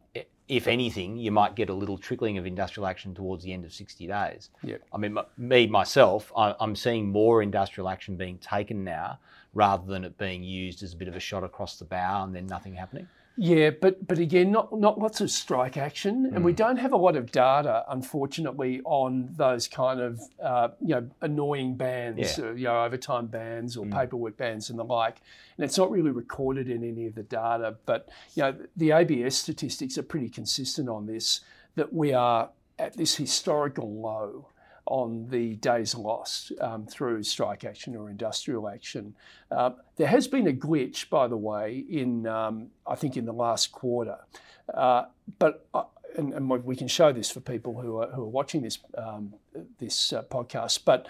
if 0.51 0.67
anything, 0.67 1.17
you 1.17 1.31
might 1.31 1.55
get 1.55 1.71
a 1.71 1.73
little 1.73 1.97
trickling 1.97 2.37
of 2.37 2.45
industrial 2.45 2.87
action 2.89 3.15
towards 3.15 3.45
the 3.45 3.53
end 3.53 3.65
of 3.65 3.73
60 3.73 4.07
days. 4.09 4.51
I 4.93 4.99
mean, 4.99 5.17
me, 5.39 5.69
myself, 5.69 6.33
I'm 6.37 6.75
seeing 6.75 7.09
more 7.09 7.41
industrial 7.41 7.89
action 7.89 8.17
being 8.17 8.37
taken 8.39 8.83
now 8.83 9.21
rather 9.55 9.87
than 9.87 10.05
it 10.05 10.19
being 10.19 10.43
used 10.43 10.83
as 10.83 10.93
a 10.93 10.97
bit 10.97 11.07
of 11.07 11.15
a 11.15 11.21
shot 11.21 11.45
across 11.45 11.79
the 11.79 11.85
bow 11.85 12.25
and 12.25 12.35
then 12.35 12.47
nothing 12.49 12.75
happening. 12.75 13.07
Yeah, 13.37 13.71
but 13.71 14.07
but 14.07 14.19
again, 14.19 14.51
not 14.51 14.79
not 14.79 14.99
lots 14.99 15.21
of 15.21 15.31
strike 15.31 15.77
action, 15.77 16.31
mm. 16.31 16.37
and 16.37 16.45
we 16.45 16.53
hmm. 16.53 16.57
don't 16.57 16.77
have 16.77 16.93
a 16.93 16.97
lot 16.97 17.17
of 17.17 17.33
data, 17.33 17.85
unfortunately, 17.89 18.83
on 18.85 19.31
those 19.37 19.67
kind 19.67 20.01
of 20.01 20.21
uh, 20.43 20.69
you 20.81 20.95
know 20.95 21.09
annoying 21.23 21.75
bans, 21.77 22.37
yeah. 22.37 22.45
uh, 22.45 22.53
you 22.53 22.65
know 22.65 22.85
overtime 22.85 23.29
bans 23.29 23.77
or 23.77 23.87
mm. 23.87 23.93
paperwork 23.93 24.37
bans 24.37 24.69
and 24.69 24.79
the 24.79 24.85
like, 24.85 25.23
and 25.57 25.65
it's 25.65 25.79
not 25.79 25.91
really 25.91 26.11
recorded 26.11 26.69
in 26.69 26.85
any 26.85 27.07
of 27.07 27.15
the 27.15 27.23
data. 27.23 27.77
But 27.87 28.11
you 28.35 28.43
know 28.43 28.57
the 28.77 28.93
ABS 28.93 29.37
statistics 29.37 29.97
are 29.97 30.03
pretty 30.03 30.29
consistent 30.29 30.89
on 30.89 31.07
this 31.07 31.41
that 31.77 31.93
we 31.95 32.13
are 32.13 32.51
at 32.79 32.97
this 32.97 33.17
historical 33.17 33.91
low 33.91 34.47
on 34.91 35.29
the 35.31 35.55
days 35.57 35.95
lost 35.95 36.53
um, 36.61 36.85
through 36.85 37.23
strike 37.23 37.65
action 37.65 37.97
or 37.97 38.11
industrial 38.11 38.69
action. 38.69 39.15
Uh, 39.51 39.71
there 39.97 40.09
has 40.09 40.27
been 40.27 40.49
a 40.49 40.53
glitch, 40.53 41.09
by 41.09 41.29
the 41.29 41.37
way, 41.37 41.85
in 41.89 42.27
um, 42.27 42.69
I 42.87 42.97
think 42.97 43.17
in 43.17 43.25
the 43.25 43.33
last 43.33 43.73
quarter, 43.73 44.19
uh, 44.75 45.05
but. 45.39 45.67
Uh, 45.73 45.85
and, 46.17 46.33
and, 46.33 46.49
we 46.49 46.77
can 46.77 46.89
show 46.89 47.13
this 47.13 47.31
for 47.31 47.41
people 47.41 47.81
who 47.81 47.99
are, 47.99 48.09
who 48.09 48.23
are 48.23 48.29
watching 48.29 48.63
this 48.63 48.79
um, 48.97 49.35
this 49.79 50.13
uh, 50.13 50.23
podcast. 50.23 50.81
But 50.85 51.09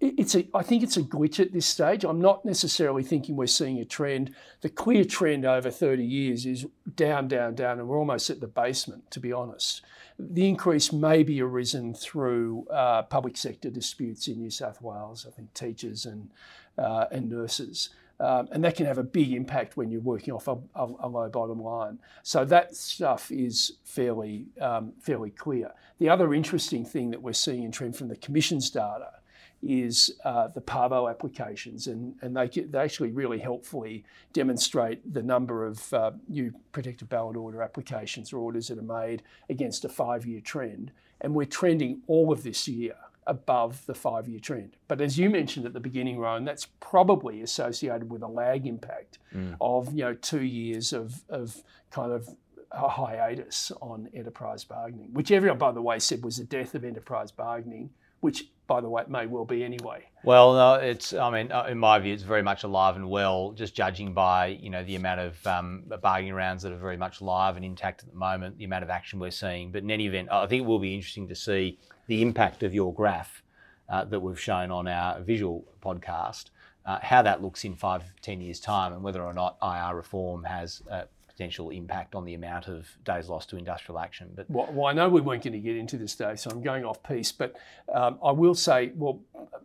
it's 0.00 0.34
a, 0.34 0.46
I 0.54 0.62
think 0.62 0.82
it's 0.82 0.96
a 0.96 1.02
glitch 1.02 1.40
at 1.40 1.52
this 1.52 1.66
stage. 1.66 2.04
I'm 2.04 2.20
not 2.20 2.44
necessarily 2.44 3.02
thinking 3.02 3.36
we're 3.36 3.46
seeing 3.46 3.78
a 3.78 3.84
trend. 3.84 4.34
The 4.60 4.68
clear 4.68 5.04
trend 5.04 5.44
over 5.44 5.70
30 5.70 6.04
years 6.04 6.46
is 6.46 6.66
down, 6.94 7.28
down, 7.28 7.54
down, 7.54 7.78
and 7.78 7.88
we're 7.88 7.98
almost 7.98 8.30
at 8.30 8.40
the 8.40 8.46
basement, 8.46 9.10
to 9.10 9.20
be 9.20 9.32
honest. 9.32 9.82
The 10.18 10.48
increase 10.48 10.92
may 10.92 11.22
be 11.22 11.42
arisen 11.42 11.92
through 11.92 12.66
uh, 12.70 13.02
public 13.02 13.36
sector 13.36 13.70
disputes 13.70 14.28
in 14.28 14.38
New 14.38 14.50
South 14.50 14.80
Wales, 14.80 15.26
I 15.28 15.30
think 15.30 15.52
teachers 15.52 16.06
and, 16.06 16.30
uh, 16.78 17.06
and 17.10 17.28
nurses. 17.28 17.90
Um, 18.18 18.48
and 18.50 18.64
that 18.64 18.76
can 18.76 18.86
have 18.86 18.98
a 18.98 19.02
big 19.02 19.32
impact 19.32 19.76
when 19.76 19.90
you're 19.90 20.00
working 20.00 20.32
off 20.32 20.48
a, 20.48 20.56
a, 20.74 20.84
a 21.00 21.08
low 21.08 21.28
bottom 21.28 21.60
line. 21.60 21.98
So 22.22 22.44
that 22.46 22.74
stuff 22.74 23.30
is 23.30 23.72
fairly 23.84 24.46
um, 24.60 24.92
fairly 25.00 25.30
clear. 25.30 25.72
The 25.98 26.08
other 26.08 26.32
interesting 26.32 26.84
thing 26.84 27.10
that 27.10 27.22
we're 27.22 27.34
seeing 27.34 27.62
in 27.64 27.72
trend 27.72 27.96
from 27.96 28.08
the 28.08 28.16
Commission's 28.16 28.70
data 28.70 29.10
is 29.62 30.12
uh, 30.24 30.48
the 30.48 30.60
PABO 30.60 31.10
applications, 31.10 31.86
and, 31.86 32.14
and 32.22 32.36
they, 32.36 32.48
they 32.48 32.78
actually 32.78 33.10
really 33.10 33.38
helpfully 33.38 34.04
demonstrate 34.32 35.12
the 35.12 35.22
number 35.22 35.66
of 35.66 35.92
uh, 35.92 36.12
new 36.28 36.52
protective 36.72 37.08
ballot 37.08 37.36
order 37.36 37.62
applications 37.62 38.32
or 38.32 38.38
orders 38.38 38.68
that 38.68 38.78
are 38.78 38.82
made 38.82 39.22
against 39.48 39.84
a 39.84 39.88
five 39.88 40.26
year 40.26 40.40
trend. 40.40 40.92
And 41.20 41.34
we're 41.34 41.46
trending 41.46 42.02
all 42.06 42.30
of 42.30 42.42
this 42.42 42.68
year 42.68 42.94
above 43.26 43.84
the 43.86 43.94
five 43.94 44.28
year 44.28 44.40
trend. 44.40 44.76
But 44.88 45.00
as 45.00 45.18
you 45.18 45.30
mentioned 45.30 45.66
at 45.66 45.72
the 45.72 45.80
beginning, 45.80 46.18
Rowan, 46.18 46.44
that's 46.44 46.66
probably 46.80 47.42
associated 47.42 48.10
with 48.10 48.22
a 48.22 48.28
lag 48.28 48.66
impact 48.66 49.18
mm. 49.34 49.56
of 49.60 49.92
you 49.92 50.04
know 50.04 50.14
two 50.14 50.42
years 50.42 50.92
of, 50.92 51.22
of 51.28 51.62
kind 51.90 52.12
of 52.12 52.28
a 52.72 52.88
hiatus 52.88 53.72
on 53.80 54.08
enterprise 54.14 54.64
bargaining, 54.64 55.12
which 55.12 55.30
everyone, 55.30 55.58
by 55.58 55.72
the 55.72 55.82
way, 55.82 55.98
said 55.98 56.24
was 56.24 56.36
the 56.36 56.44
death 56.44 56.74
of 56.74 56.84
enterprise 56.84 57.30
bargaining 57.30 57.90
which, 58.20 58.48
by 58.66 58.80
the 58.80 58.88
way, 58.88 59.02
it 59.02 59.08
may 59.08 59.26
well 59.26 59.44
be 59.44 59.62
anyway. 59.62 60.04
Well, 60.24 60.54
no, 60.54 60.74
it's. 60.74 61.14
I 61.14 61.30
mean, 61.30 61.52
uh, 61.52 61.66
in 61.70 61.78
my 61.78 61.98
view, 61.98 62.12
it's 62.12 62.24
very 62.24 62.42
much 62.42 62.64
alive 62.64 62.96
and 62.96 63.08
well. 63.08 63.52
Just 63.52 63.76
judging 63.76 64.14
by 64.14 64.46
you 64.46 64.70
know 64.70 64.82
the 64.82 64.96
amount 64.96 65.20
of 65.20 65.46
um, 65.46 65.84
bargaining 66.02 66.34
rounds 66.34 66.62
that 66.64 66.72
are 66.72 66.78
very 66.78 66.96
much 66.96 67.20
live 67.20 67.56
and 67.56 67.64
intact 67.64 68.02
at 68.02 68.10
the 68.10 68.16
moment, 68.16 68.58
the 68.58 68.64
amount 68.64 68.82
of 68.82 68.90
action 68.90 69.20
we're 69.20 69.30
seeing. 69.30 69.70
But 69.70 69.84
in 69.84 69.90
any 69.90 70.06
event, 70.06 70.28
I 70.32 70.46
think 70.46 70.64
it 70.64 70.66
will 70.66 70.80
be 70.80 70.94
interesting 70.94 71.28
to 71.28 71.36
see 71.36 71.78
the 72.06 72.22
impact 72.22 72.62
of 72.62 72.74
your 72.74 72.92
graph 72.92 73.42
uh, 73.88 74.04
that 74.04 74.20
we've 74.20 74.40
shown 74.40 74.70
on 74.70 74.88
our 74.88 75.20
visual 75.20 75.64
podcast. 75.82 76.46
Uh, 76.84 77.00
how 77.02 77.20
that 77.20 77.42
looks 77.42 77.64
in 77.64 77.74
five, 77.74 78.04
ten 78.22 78.40
years' 78.40 78.60
time, 78.60 78.92
and 78.92 79.02
whether 79.02 79.22
or 79.22 79.32
not 79.32 79.56
IR 79.60 79.96
reform 79.96 80.44
has 80.44 80.82
uh, 80.88 81.02
potential 81.36 81.68
impact 81.68 82.14
on 82.14 82.24
the 82.24 82.32
amount 82.32 82.66
of 82.66 82.88
days 83.04 83.28
lost 83.28 83.50
to 83.50 83.56
industrial 83.56 83.98
action. 83.98 84.30
But 84.34 84.48
well, 84.48 84.68
well 84.72 84.86
I 84.86 84.92
know 84.94 85.08
we 85.08 85.20
weren't 85.20 85.42
going 85.42 85.52
to 85.52 85.58
get 85.58 85.76
into 85.76 85.98
this 85.98 86.14
day, 86.14 86.34
so 86.36 86.50
I'm 86.50 86.62
going 86.62 86.84
off 86.84 87.02
piece. 87.02 87.30
But 87.30 87.56
um, 87.92 88.18
I 88.24 88.30
will 88.32 88.54
say, 88.54 88.92
well, 88.94 89.20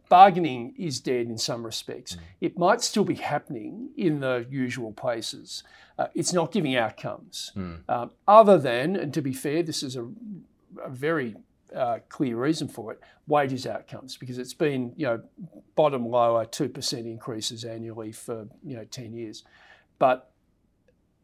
bargaining 0.10 0.74
is 0.78 1.00
dead 1.00 1.28
in 1.28 1.38
some 1.38 1.66
respects. 1.66 2.16
Mm. 2.16 2.20
It 2.42 2.58
might 2.58 2.82
still 2.82 3.06
be 3.06 3.16
happening 3.16 3.90
in 3.96 4.20
the 4.20 4.46
usual 4.50 4.92
places. 4.92 5.64
Uh, 5.98 6.08
it's 6.14 6.34
not 6.34 6.52
giving 6.52 6.76
outcomes, 6.76 7.54
mm. 7.56 7.88
um, 7.88 8.12
other 8.28 8.58
than, 8.58 8.96
and 8.98 9.14
to 9.14 9.22
be 9.22 9.34
fair, 9.34 9.64
this 9.64 9.82
is 9.84 9.96
a, 9.96 10.10
a 10.84 10.90
very 10.90 11.36
uh, 11.76 12.00
clear 12.10 12.38
reason 12.38 12.68
for 12.68 12.92
it, 12.92 13.02
wages 13.28 13.66
outcomes, 13.66 14.18
because 14.18 14.38
it's 14.38 14.54
been, 14.54 14.94
you 14.96 15.06
know, 15.06 15.22
bottom 15.76 16.08
lower 16.08 16.46
2% 16.46 16.94
increases 17.06 17.64
annually 17.64 18.12
for, 18.12 18.48
you 18.64 18.76
know, 18.76 18.86
10 18.86 19.14
years. 19.14 19.44
But 20.00 20.32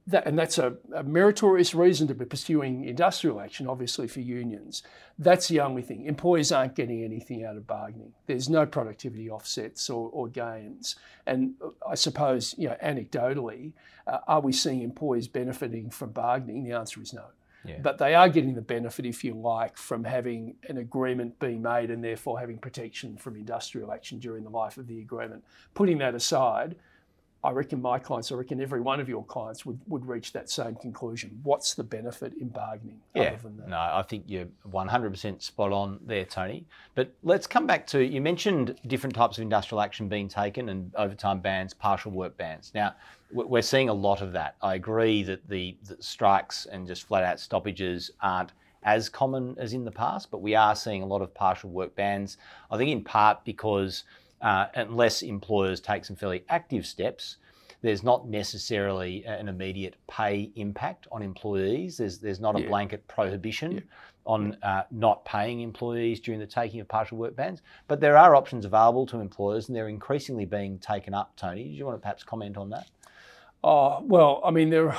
that, 0.08 0.25
and 0.25 0.39
that's 0.39 0.58
a, 0.58 0.75
a, 0.96 1.04
meritorious 1.04 1.75
reason 1.75 2.08
to 2.08 2.16
be 2.16 2.24
pursuing 2.24 2.86
industrial 2.86 3.42
action, 3.42 3.68
obviously, 3.68 4.08
for 4.08 4.22
unions. 4.22 4.82
That's 5.20 5.50
the 5.50 5.60
only 5.60 5.82
thing. 5.82 6.06
Employers 6.06 6.51
aren't 6.54 6.75
getting 6.75 7.04
anything 7.04 7.44
out 7.44 7.58
of 7.58 7.68
bargaining. 7.68 8.13
There's 8.25 8.48
no 8.48 8.66
productivity 8.66 9.30
offsets 9.30 9.89
or, 9.89 10.10
or 10.13 10.30
gains. 10.30 10.96
And 11.25 11.56
I 11.88 11.96
suppose, 11.96 12.56
you 12.58 12.70
know, 12.70 12.77
anecdotally, 12.82 13.74
uh, 14.08 14.20
are 14.27 14.39
we 14.39 14.54
seeing 14.54 14.82
employers 14.82 15.27
benefiting 15.27 15.89
from 15.89 16.12
bargaining? 16.12 16.63
The 16.63 16.72
answer 16.72 17.01
is 17.01 17.13
no. 17.13 17.25
Yeah. 17.67 17.79
But 17.81 17.97
they 17.97 18.15
are 18.15 18.29
getting 18.29 18.53
the 18.53 18.62
benefit, 18.62 19.05
if 19.05 19.24
you 19.24 19.33
like, 19.33 19.77
from 19.77 20.03
having 20.03 20.55
an 20.69 20.77
agreement 20.77 21.39
being 21.39 21.62
made 21.62 21.91
and 21.91 22.03
therefore 22.03 22.39
having 22.39 22.57
protection 22.57 23.17
from 23.17 23.36
industrial 23.36 23.91
action 23.91 24.19
during 24.19 24.43
the 24.43 24.50
life 24.50 24.77
of 24.77 24.88
the 24.88 25.00
agreement. 25.00 25.43
Putting 25.74 25.97
that 26.00 26.15
aside, 26.15 26.75
I 27.44 27.51
reckon 27.51 27.82
my 27.82 28.00
clients, 28.00 28.32
I 28.32 28.36
reckon 28.36 28.60
every 28.60 28.82
one 28.82 29.00
of 29.00 29.08
your 29.08 29.24
clients 29.24 29.65
would, 29.65 29.79
would 29.88 30.08
reach 30.08 30.34
that 30.34 30.50
same 30.50 30.75
conclusion. 30.75 31.39
What's 31.44 31.75
the 31.75 31.84
benefit 31.84 32.34
in 32.34 32.50
bargaining 32.50 33.00
yeah, 33.13 33.38
No, 33.67 33.77
I 33.77 34.03
think 34.08 34.24
you're 34.27 34.48
100% 34.72 35.41
spot 35.41 35.72
on 35.72 36.00
there, 36.06 36.25
Tony. 36.25 36.65
But 36.96 37.13
let's 37.22 37.46
come 37.46 37.67
back 37.67 37.86
to 37.88 38.03
you 38.03 38.22
mentioned 38.22 38.75
different 38.88 39.15
types 39.15 39.38
of 39.38 39.44
industrial 39.44 39.82
action 39.82 40.08
being 40.08 40.27
taken 40.27 40.70
and 40.70 40.94
overtime 40.96 41.39
bans, 41.39 41.74
partial 41.74 42.12
work 42.12 42.36
bans. 42.38 42.72
Now, 42.74 42.96
we're 43.32 43.62
seeing 43.62 43.89
a 43.89 43.94
lot 43.94 44.22
of 44.22 44.32
that. 44.34 44.56
I 44.62 44.75
agree 44.75 45.22
that 45.24 45.48
the, 45.48 45.77
the 45.84 45.98
strikes 46.00 46.65
and 46.65 46.88
just 46.88 47.08
flat 47.08 47.24
out 47.24 47.39
stoppages 47.39 48.10
aren't 48.22 48.51
as 48.84 49.10
common 49.10 49.56
as 49.60 49.74
in 49.74 49.84
the 49.84 49.91
past, 49.91 50.32
but 50.32 50.41
we 50.41 50.56
are 50.56 50.75
seeing 50.75 51.03
a 51.03 51.06
lot 51.06 51.22
of 51.22 51.34
partial 51.34 51.70
work 51.70 51.96
bans. 51.96 52.38
I 52.72 52.77
think 52.77 52.89
in 52.89 53.03
part 53.03 53.44
because 53.44 54.06
uh, 54.41 54.67
unless 54.75 55.22
employers 55.22 55.79
take 55.79 56.06
some 56.06 56.15
fairly 56.15 56.44
active 56.50 56.86
steps, 56.86 57.38
there's 57.82 58.03
not 58.03 58.27
necessarily 58.27 59.24
an 59.25 59.48
immediate 59.48 59.96
pay 60.10 60.51
impact 60.56 61.08
on 61.12 61.22
employees. 61.22 61.98
There's 61.98 62.17
there's 62.17 62.39
not 62.39 62.56
a 62.56 62.62
yeah. 62.62 62.67
blanket 62.67 63.08
prohibition 63.08 63.72
yeah. 63.74 63.82
on 64.25 64.58
uh, 64.63 64.84
not 64.91 65.24
paying 65.25 65.62
employees 65.62 66.20
during 66.20 66.39
the 66.39 66.48
taking 66.48 66.79
of 66.79 66.88
partial 66.88 67.17
work 67.17 67.36
bans, 67.36 67.62
but 67.88 68.01
there 68.01 68.17
are 68.17 68.36
options 68.36 68.65
available 68.65 69.06
to 69.08 69.20
employers, 69.20 69.67
and 69.67 69.75
they're 69.75 69.89
increasingly 69.89 70.46
being 70.46 70.79
taken 70.79 71.13
up. 71.13 71.36
Tony, 71.36 71.63
do 71.63 71.70
you 71.70 71.86
want 71.86 71.96
to 71.96 72.01
perhaps 72.01 72.24
comment 72.24 72.58
on 72.58 72.70
that? 72.72 72.88
Oh 73.69 74.00
well, 74.01 74.39
I 74.45 74.51
mean 74.51 74.69
there, 74.69 74.95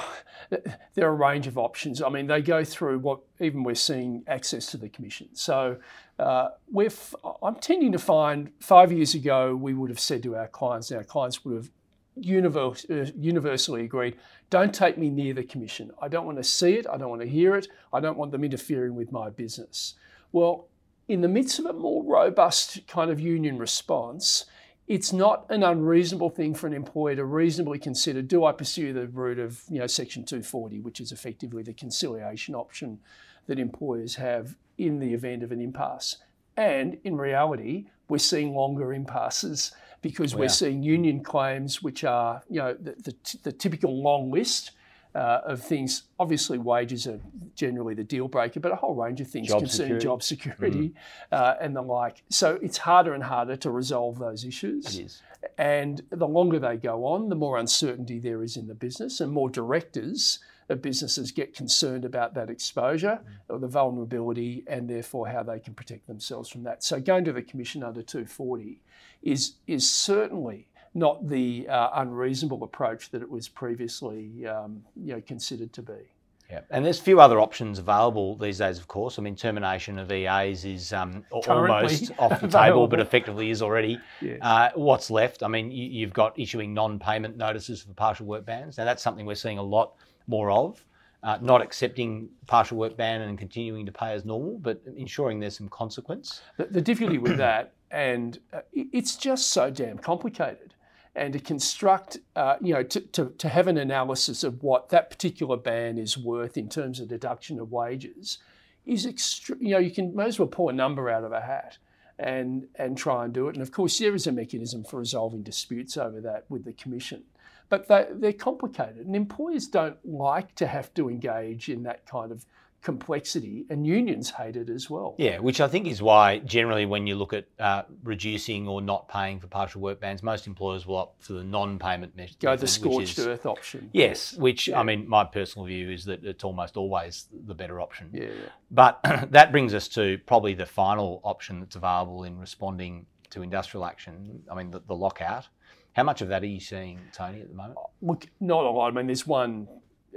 there 0.50 1.08
are 1.08 1.12
a 1.12 1.30
range 1.30 1.46
of 1.46 1.56
options. 1.56 2.02
I 2.02 2.10
mean 2.10 2.26
they 2.26 2.42
go 2.42 2.64
through 2.64 2.98
what 2.98 3.20
even 3.40 3.62
we're 3.62 3.74
seeing 3.74 4.24
access 4.26 4.66
to 4.72 4.76
the 4.76 4.90
commission. 4.90 5.30
So 5.32 5.78
uh, 6.18 6.48
we're 6.70 6.88
f- 6.88 7.14
I'm 7.42 7.54
tending 7.54 7.92
to 7.92 7.98
find 7.98 8.50
five 8.60 8.92
years 8.92 9.14
ago 9.14 9.56
we 9.56 9.72
would 9.72 9.88
have 9.88 9.98
said 9.98 10.22
to 10.24 10.36
our 10.36 10.48
clients, 10.48 10.92
our 10.92 11.02
clients 11.02 11.46
would 11.46 11.56
have 11.56 11.70
universe, 12.14 12.84
uh, 12.90 13.06
universally 13.16 13.84
agreed, 13.84 14.16
don't 14.50 14.74
take 14.74 14.98
me 14.98 15.08
near 15.08 15.32
the 15.32 15.44
commission. 15.44 15.90
I 16.02 16.08
don't 16.08 16.26
want 16.26 16.36
to 16.36 16.44
see 16.44 16.74
it. 16.74 16.86
I 16.92 16.98
don't 16.98 17.08
want 17.08 17.22
to 17.22 17.28
hear 17.28 17.54
it. 17.54 17.68
I 17.90 18.00
don't 18.00 18.18
want 18.18 18.32
them 18.32 18.44
interfering 18.44 18.94
with 18.94 19.10
my 19.12 19.30
business. 19.30 19.94
Well, 20.32 20.68
in 21.06 21.22
the 21.22 21.28
midst 21.28 21.58
of 21.58 21.64
a 21.64 21.72
more 21.72 22.04
robust 22.04 22.86
kind 22.86 23.10
of 23.10 23.18
union 23.18 23.56
response, 23.56 24.44
it's 24.88 25.12
not 25.12 25.44
an 25.50 25.62
unreasonable 25.62 26.30
thing 26.30 26.54
for 26.54 26.66
an 26.66 26.72
employer 26.72 27.14
to 27.14 27.24
reasonably 27.24 27.78
consider 27.78 28.22
do 28.22 28.44
I 28.44 28.52
pursue 28.52 28.92
the 28.92 29.06
route 29.06 29.38
of 29.38 29.62
you 29.68 29.78
know 29.78 29.86
section 29.86 30.24
240 30.24 30.80
which 30.80 31.00
is 31.00 31.12
effectively 31.12 31.62
the 31.62 31.74
conciliation 31.74 32.54
option 32.54 32.98
that 33.46 33.58
employers 33.58 34.16
have 34.16 34.56
in 34.78 34.98
the 34.98 35.12
event 35.14 35.42
of 35.42 35.52
an 35.52 35.60
impasse? 35.60 36.16
And 36.56 36.98
in 37.04 37.16
reality 37.16 37.86
we're 38.08 38.18
seeing 38.18 38.54
longer 38.54 38.92
impasses 38.92 39.72
because 40.00 40.34
we're 40.34 40.48
seeing 40.48 40.82
union 40.82 41.22
claims 41.22 41.82
which 41.82 42.04
are 42.04 42.42
you 42.48 42.60
know 42.60 42.74
the, 42.74 42.92
the, 43.02 43.38
the 43.44 43.52
typical 43.52 44.02
long 44.02 44.30
list 44.30 44.72
uh, 45.14 45.40
of 45.44 45.62
things. 45.62 46.04
Obviously, 46.18 46.58
wages 46.58 47.06
are 47.06 47.20
generally 47.54 47.94
the 47.94 48.04
deal 48.04 48.28
breaker, 48.28 48.60
but 48.60 48.72
a 48.72 48.76
whole 48.76 48.94
range 48.94 49.20
of 49.20 49.28
things 49.28 49.48
Job 49.48 49.60
concern 49.60 49.86
security. 49.86 50.04
job 50.04 50.22
security 50.22 50.94
uh, 51.32 51.54
and 51.60 51.74
the 51.74 51.82
like. 51.82 52.22
So 52.30 52.58
it's 52.62 52.78
harder 52.78 53.14
and 53.14 53.22
harder 53.22 53.56
to 53.56 53.70
resolve 53.70 54.18
those 54.18 54.44
issues. 54.44 54.98
It 54.98 55.06
is. 55.06 55.22
And 55.56 56.02
the 56.10 56.26
longer 56.26 56.58
they 56.58 56.76
go 56.76 57.04
on, 57.04 57.28
the 57.28 57.36
more 57.36 57.58
uncertainty 57.58 58.18
there 58.18 58.42
is 58.42 58.56
in 58.56 58.66
the 58.66 58.74
business, 58.74 59.20
and 59.20 59.32
more 59.32 59.50
directors 59.50 60.40
of 60.68 60.82
businesses 60.82 61.32
get 61.32 61.54
concerned 61.54 62.04
about 62.04 62.34
that 62.34 62.50
exposure 62.50 63.20
or 63.48 63.58
the 63.58 63.68
vulnerability, 63.68 64.64
and 64.66 64.88
therefore 64.88 65.28
how 65.28 65.42
they 65.42 65.58
can 65.58 65.74
protect 65.74 66.06
themselves 66.06 66.48
from 66.48 66.62
that. 66.64 66.84
So 66.84 67.00
going 67.00 67.24
to 67.24 67.32
the 67.32 67.42
commission 67.42 67.82
under 67.82 68.02
240 68.02 68.78
is 69.22 69.54
is 69.66 69.90
certainly 69.90 70.67
not 70.94 71.28
the 71.28 71.68
uh, 71.68 71.90
unreasonable 71.94 72.62
approach 72.64 73.10
that 73.10 73.22
it 73.22 73.30
was 73.30 73.48
previously 73.48 74.46
um, 74.46 74.82
you 74.96 75.14
know 75.14 75.20
considered 75.20 75.72
to 75.74 75.82
be. 75.82 76.08
Yeah, 76.50 76.60
and 76.70 76.82
there's 76.82 76.98
a 76.98 77.02
few 77.02 77.20
other 77.20 77.40
options 77.40 77.78
available 77.78 78.34
these 78.36 78.56
days, 78.56 78.78
of 78.78 78.88
course. 78.88 79.18
I 79.18 79.22
mean, 79.22 79.36
termination 79.36 79.98
of 79.98 80.10
EAs 80.10 80.64
is 80.64 80.94
um, 80.94 81.22
almost 81.30 82.10
off 82.18 82.40
the 82.40 82.46
available. 82.46 82.48
table, 82.48 82.88
but 82.88 83.00
effectively 83.00 83.50
is 83.50 83.60
already. 83.60 84.00
Yeah. 84.22 84.36
Uh, 84.40 84.70
what's 84.74 85.10
left? 85.10 85.42
I 85.42 85.48
mean, 85.48 85.70
you, 85.70 85.84
you've 85.84 86.14
got 86.14 86.38
issuing 86.38 86.72
non-payment 86.72 87.36
notices 87.36 87.82
for 87.82 87.92
partial 87.92 88.24
work 88.24 88.46
bans. 88.46 88.78
Now, 88.78 88.86
that's 88.86 89.02
something 89.02 89.26
we're 89.26 89.34
seeing 89.34 89.58
a 89.58 89.62
lot 89.62 89.92
more 90.26 90.50
of. 90.50 90.82
Uh, 91.22 91.36
not 91.42 91.60
accepting 91.60 92.28
partial 92.46 92.78
work 92.78 92.96
ban 92.96 93.22
and 93.22 93.36
continuing 93.36 93.84
to 93.84 93.92
pay 93.92 94.12
as 94.12 94.24
normal, 94.24 94.56
but 94.58 94.80
ensuring 94.96 95.40
there's 95.40 95.58
some 95.58 95.68
consequence. 95.68 96.40
The, 96.56 96.66
the 96.66 96.80
difficulty 96.80 97.18
with 97.18 97.36
that, 97.38 97.72
and 97.90 98.38
uh, 98.54 98.60
it's 98.72 99.16
just 99.16 99.48
so 99.48 99.68
damn 99.68 99.98
complicated. 99.98 100.74
And 101.14 101.32
to 101.32 101.40
construct, 101.40 102.18
uh, 102.36 102.56
you 102.60 102.74
know, 102.74 102.82
to, 102.82 103.00
to, 103.00 103.32
to 103.38 103.48
have 103.48 103.66
an 103.66 103.76
analysis 103.76 104.44
of 104.44 104.62
what 104.62 104.90
that 104.90 105.10
particular 105.10 105.56
ban 105.56 105.98
is 105.98 106.16
worth 106.16 106.56
in 106.56 106.68
terms 106.68 107.00
of 107.00 107.08
deduction 107.08 107.58
of 107.58 107.72
wages 107.72 108.38
is 108.86 109.06
extre- 109.06 109.60
you 109.60 109.70
know, 109.70 109.78
you 109.78 109.90
can 109.90 110.16
may 110.16 110.26
as 110.26 110.38
well 110.38 110.48
pull 110.48 110.68
a 110.68 110.72
number 110.72 111.10
out 111.10 111.24
of 111.24 111.32
a 111.32 111.40
hat 111.40 111.78
and 112.18 112.66
and 112.76 112.96
try 112.96 113.24
and 113.24 113.32
do 113.32 113.48
it. 113.48 113.54
And 113.54 113.62
of 113.62 113.70
course, 113.70 113.98
there 113.98 114.14
is 114.14 114.26
a 114.26 114.32
mechanism 114.32 114.82
for 114.82 114.98
resolving 114.98 115.42
disputes 115.42 115.96
over 115.96 116.20
that 116.22 116.44
with 116.48 116.64
the 116.64 116.72
commission. 116.72 117.24
But 117.68 117.86
they, 117.88 118.06
they're 118.10 118.32
complicated, 118.32 119.06
and 119.06 119.14
employers 119.14 119.66
don't 119.66 119.98
like 120.04 120.54
to 120.54 120.66
have 120.66 120.92
to 120.94 121.10
engage 121.10 121.68
in 121.68 121.82
that 121.82 122.06
kind 122.06 122.32
of 122.32 122.46
complexity, 122.82 123.66
and 123.70 123.86
unions 123.86 124.30
hate 124.30 124.56
it 124.56 124.68
as 124.70 124.88
well. 124.88 125.14
Yeah, 125.18 125.38
which 125.38 125.60
I 125.60 125.68
think 125.68 125.86
is 125.86 126.00
why 126.00 126.38
generally 126.38 126.86
when 126.86 127.06
you 127.06 127.16
look 127.16 127.32
at 127.32 127.46
uh, 127.58 127.82
reducing 128.02 128.68
or 128.68 128.80
not 128.80 129.08
paying 129.08 129.40
for 129.40 129.46
partial 129.46 129.80
work 129.80 130.00
bans, 130.00 130.22
most 130.22 130.46
employers 130.46 130.86
will 130.86 130.96
opt 130.96 131.22
for 131.24 131.32
the 131.34 131.44
non-payment 131.44 132.16
method. 132.16 132.38
Go 132.40 132.56
the 132.56 132.66
scorched 132.66 133.18
is- 133.18 133.26
earth 133.26 133.46
option. 133.46 133.90
Yes, 133.92 134.34
which 134.36 134.68
Yeah. 134.68 134.80
I 134.80 134.82
mean, 134.84 135.08
my 135.08 135.24
personal 135.24 135.66
view 135.66 135.90
is 135.90 136.04
that 136.04 136.24
it's 136.24 136.44
almost 136.44 136.76
always 136.76 137.26
the 137.46 137.54
better 137.54 137.80
option. 137.80 138.10
Yeah, 138.12 138.24
yeah. 138.24 138.30
But 138.70 139.00
that 139.30 139.50
brings 139.52 139.74
us 139.74 139.88
to 139.88 140.18
probably 140.26 140.54
the 140.54 140.66
final 140.66 141.20
option 141.24 141.60
that's 141.60 141.76
available 141.76 142.24
in 142.24 142.38
responding 142.38 143.06
to 143.30 143.42
industrial 143.42 143.84
action. 143.84 144.42
I 144.50 144.54
mean, 144.54 144.70
the, 144.70 144.80
the 144.86 144.94
lockout. 144.94 145.48
How 145.94 146.04
much 146.04 146.22
of 146.22 146.28
that 146.28 146.42
are 146.42 146.46
you 146.46 146.60
seeing, 146.60 147.00
Tony, 147.12 147.40
at 147.40 147.48
the 147.48 147.54
moment? 147.54 147.78
Look, 148.02 148.26
not 148.40 148.64
a 148.64 148.70
lot. 148.70 148.88
I 148.88 148.90
mean, 148.92 149.06
there's 149.06 149.26
one 149.26 149.66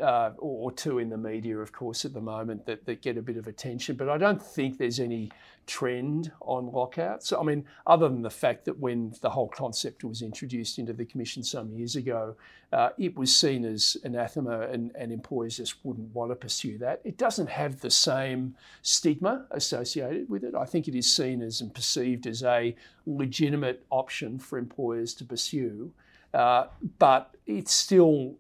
uh, 0.02 0.32
or 0.38 0.72
two 0.72 1.00
in 1.00 1.10
the 1.10 1.18
media, 1.18 1.58
of 1.58 1.72
course, 1.72 2.06
at 2.06 2.14
the 2.14 2.22
moment 2.22 2.66
that, 2.66 2.86
that 2.86 3.02
get 3.02 3.18
a 3.18 3.22
bit 3.22 3.38
of 3.38 3.48
attention, 3.48 3.96
but 3.96 4.10
I 4.10 4.18
don't 4.18 4.42
think 4.42 4.78
there's 4.78 5.00
any 5.00 5.32
trend 5.68 6.32
on 6.42 6.72
lockouts. 6.72 7.32
I 7.34 7.44
mean, 7.44 7.66
other 7.86 8.10
than 8.10 8.22
the 8.22 8.30
fact 8.30 8.66
that 8.66 8.80
when 8.80 9.14
the 9.22 9.30
whole 9.30 9.48
concept 9.48 10.04
was 10.04 10.22
introduced 10.22 10.80
into 10.80 10.94
the 10.94 11.06
Commission 11.06 11.44
some 11.44 11.72
years 11.72 11.96
ago, 11.96 12.36
uh, 12.74 12.90
it 12.98 13.16
was 13.16 13.36
seen 13.36 13.66
as 13.66 13.98
anathema 14.04 14.62
and, 14.62 14.92
and 14.96 15.12
employers 15.12 15.58
just 15.58 15.76
wouldn't 15.84 16.14
want 16.16 16.32
to 16.32 16.36
pursue 16.36 16.78
that. 16.80 17.02
It 17.04 17.18
doesn't 17.18 17.50
have 17.50 17.80
the 17.80 17.92
same 17.92 18.56
stigma 18.82 19.46
associated 19.52 20.30
with 20.30 20.44
it. 20.44 20.56
I 20.56 20.66
think 20.66 20.88
it 20.88 20.96
is 20.96 21.14
seen 21.14 21.42
as 21.42 21.62
and 21.62 21.74
perceived 21.74 22.28
as 22.28 22.44
a 22.44 22.76
legitimate 23.06 23.84
option 23.90 24.40
for 24.40 24.58
employers 24.58 25.14
to 25.16 25.26
pursue. 25.26 25.92
Uh, 26.34 26.68
but 26.98 27.36
it's 27.46 27.74
still 27.74 28.36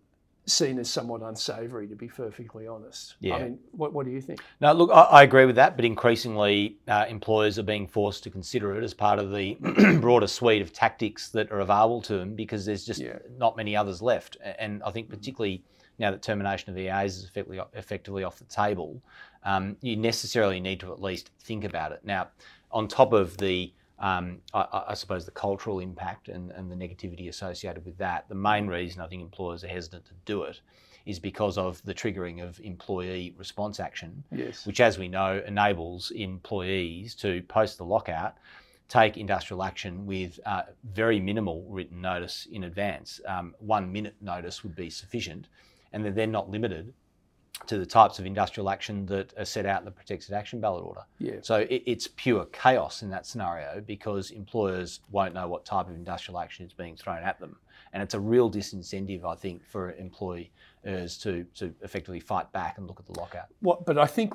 seen 0.45 0.80
as 0.80 0.89
somewhat 0.89 1.21
unsavoury, 1.21 1.88
to 1.88 1.95
be 1.95 2.08
perfectly 2.08 2.67
honest. 2.67 3.15
Yeah. 3.19 3.36
I 3.36 3.43
mean, 3.43 3.60
what, 3.71 3.93
what 3.93 4.06
do 4.06 4.12
you 4.12 4.21
think? 4.21 4.41
No, 4.60 4.73
look, 4.73 4.89
I, 4.91 5.01
I 5.04 5.23
agree 5.23 5.45
with 5.45 5.56
that, 5.56 5.75
but 5.75 5.86
increasingly 5.86 6.77
uh, 6.88 7.06
employers 7.08 7.60
are 7.60 7.63
being 7.63 7.88
forced 7.88 8.23
to 8.23 8.30
consider 8.30 8.75
it 8.75 8.84
as 8.84 8.93
part 8.93 9.19
of 9.19 9.32
the 9.32 9.54
broader 10.01 10.27
suite 10.27 10.62
of 10.62 10.73
tactics 10.73 11.30
that 11.30 11.51
are 11.51 11.60
available 11.60 12.01
to 12.04 12.17
them 12.17 12.36
because 12.36 12.65
there's 12.65 12.86
just 12.86 13.01
Yeah. 13.01 13.19
not 13.38 13.56
many 13.56 13.75
others 13.75 14.01
left. 14.01 14.38
And 14.60 14.82
I 14.84 14.91
think 14.91 15.10
particularly 15.10 15.63
now 15.99 16.12
that 16.12 16.21
termination 16.21 16.71
of 16.71 16.77
EAs 16.77 17.17
is 17.17 17.23
effectively, 17.25 17.60
effectively 17.73 18.23
off 18.23 18.39
the 18.39 18.45
table, 18.45 19.01
um, 19.43 19.77
you 19.82 19.95
necessarily 19.95 20.60
need 20.60 20.80
to 20.80 20.91
at 20.91 21.01
least 21.01 21.30
think 21.41 21.63
about 21.63 21.91
it. 21.91 22.01
Now, 22.04 22.30
on 22.71 22.88
top 22.88 23.13
of 23.13 23.38
the 23.38 23.71
um, 24.01 24.39
I- 24.53 24.83
I, 24.89 24.93
suppose 24.95 25.25
the 25.25 25.31
cultural 25.31 25.79
impact 25.79 26.27
and, 26.27 26.51
and 26.51 26.71
the 26.71 26.75
negativity 26.75 27.29
associated 27.29 27.85
with 27.85 27.97
that. 27.99 28.27
The 28.27 28.35
main 28.35 28.67
reason 28.67 29.01
I 29.01 29.07
think 29.07 29.21
employers 29.21 29.63
are 29.63 29.67
hesitant 29.67 30.05
to 30.05 30.13
do 30.25 30.43
it 30.43 30.59
is 31.05 31.19
because 31.19 31.57
of 31.57 31.81
the 31.85 31.93
triggering 31.93 32.43
of 32.43 32.59
employee 32.61 33.33
response 33.37 33.79
action, 33.79 34.23
Yes. 34.31 34.65
which, 34.65 34.79
as 34.81 34.97
we 34.97 35.07
know, 35.07 35.41
enables 35.45 36.11
employees 36.11 37.15
to 37.15 37.41
post 37.43 37.77
the 37.77 37.85
lockout, 37.85 38.37
take 38.89 39.17
industrial 39.17 39.63
action 39.63 40.05
with 40.05 40.39
uh, 40.45 40.63
very 40.83 41.19
minimal 41.19 41.63
written 41.69 42.01
notice 42.01 42.47
in 42.51 42.65
advance. 42.65 43.21
Um, 43.27 43.55
one 43.59 43.91
minute 43.91 44.15
notice 44.19 44.63
would 44.63 44.75
be 44.75 44.89
sufficient, 44.89 45.47
and 45.93 46.03
they're 46.03 46.11
then 46.11 46.31
not 46.31 46.49
limited 46.49 46.93
to 47.67 47.77
the 47.77 47.85
types 47.85 48.17
of 48.19 48.25
industrial 48.25 48.69
action 48.69 49.05
that 49.05 49.33
are 49.37 49.45
set 49.45 49.65
out 49.65 49.79
in 49.79 49.85
the 49.85 49.91
protected 49.91 50.33
action 50.33 50.59
ballot 50.59 50.83
order. 50.83 51.01
Yeah. 51.19 51.35
So 51.41 51.57
it, 51.57 51.83
it's 51.85 52.07
pure 52.07 52.45
chaos 52.45 53.03
in 53.03 53.09
that 53.11 53.25
scenario 53.25 53.81
because 53.85 54.31
employers 54.31 55.01
won't 55.11 55.33
know 55.33 55.47
what 55.47 55.65
type 55.65 55.87
of 55.87 55.95
industrial 55.95 56.39
action 56.39 56.65
is 56.65 56.73
being 56.73 56.95
thrown 56.95 57.23
at 57.23 57.39
them. 57.39 57.55
And 57.93 58.01
it's 58.01 58.13
a 58.13 58.19
real 58.19 58.49
disincentive, 58.49 59.25
I 59.25 59.35
think, 59.35 59.65
for 59.65 59.91
employers 59.93 60.47
to, 61.19 61.45
to 61.55 61.73
effectively 61.81 62.19
fight 62.21 62.51
back 62.51 62.77
and 62.77 62.87
look 62.87 62.99
at 62.99 63.05
the 63.05 63.19
lockout. 63.19 63.47
What, 63.59 63.85
but 63.85 63.97
I 63.97 64.07
think 64.07 64.33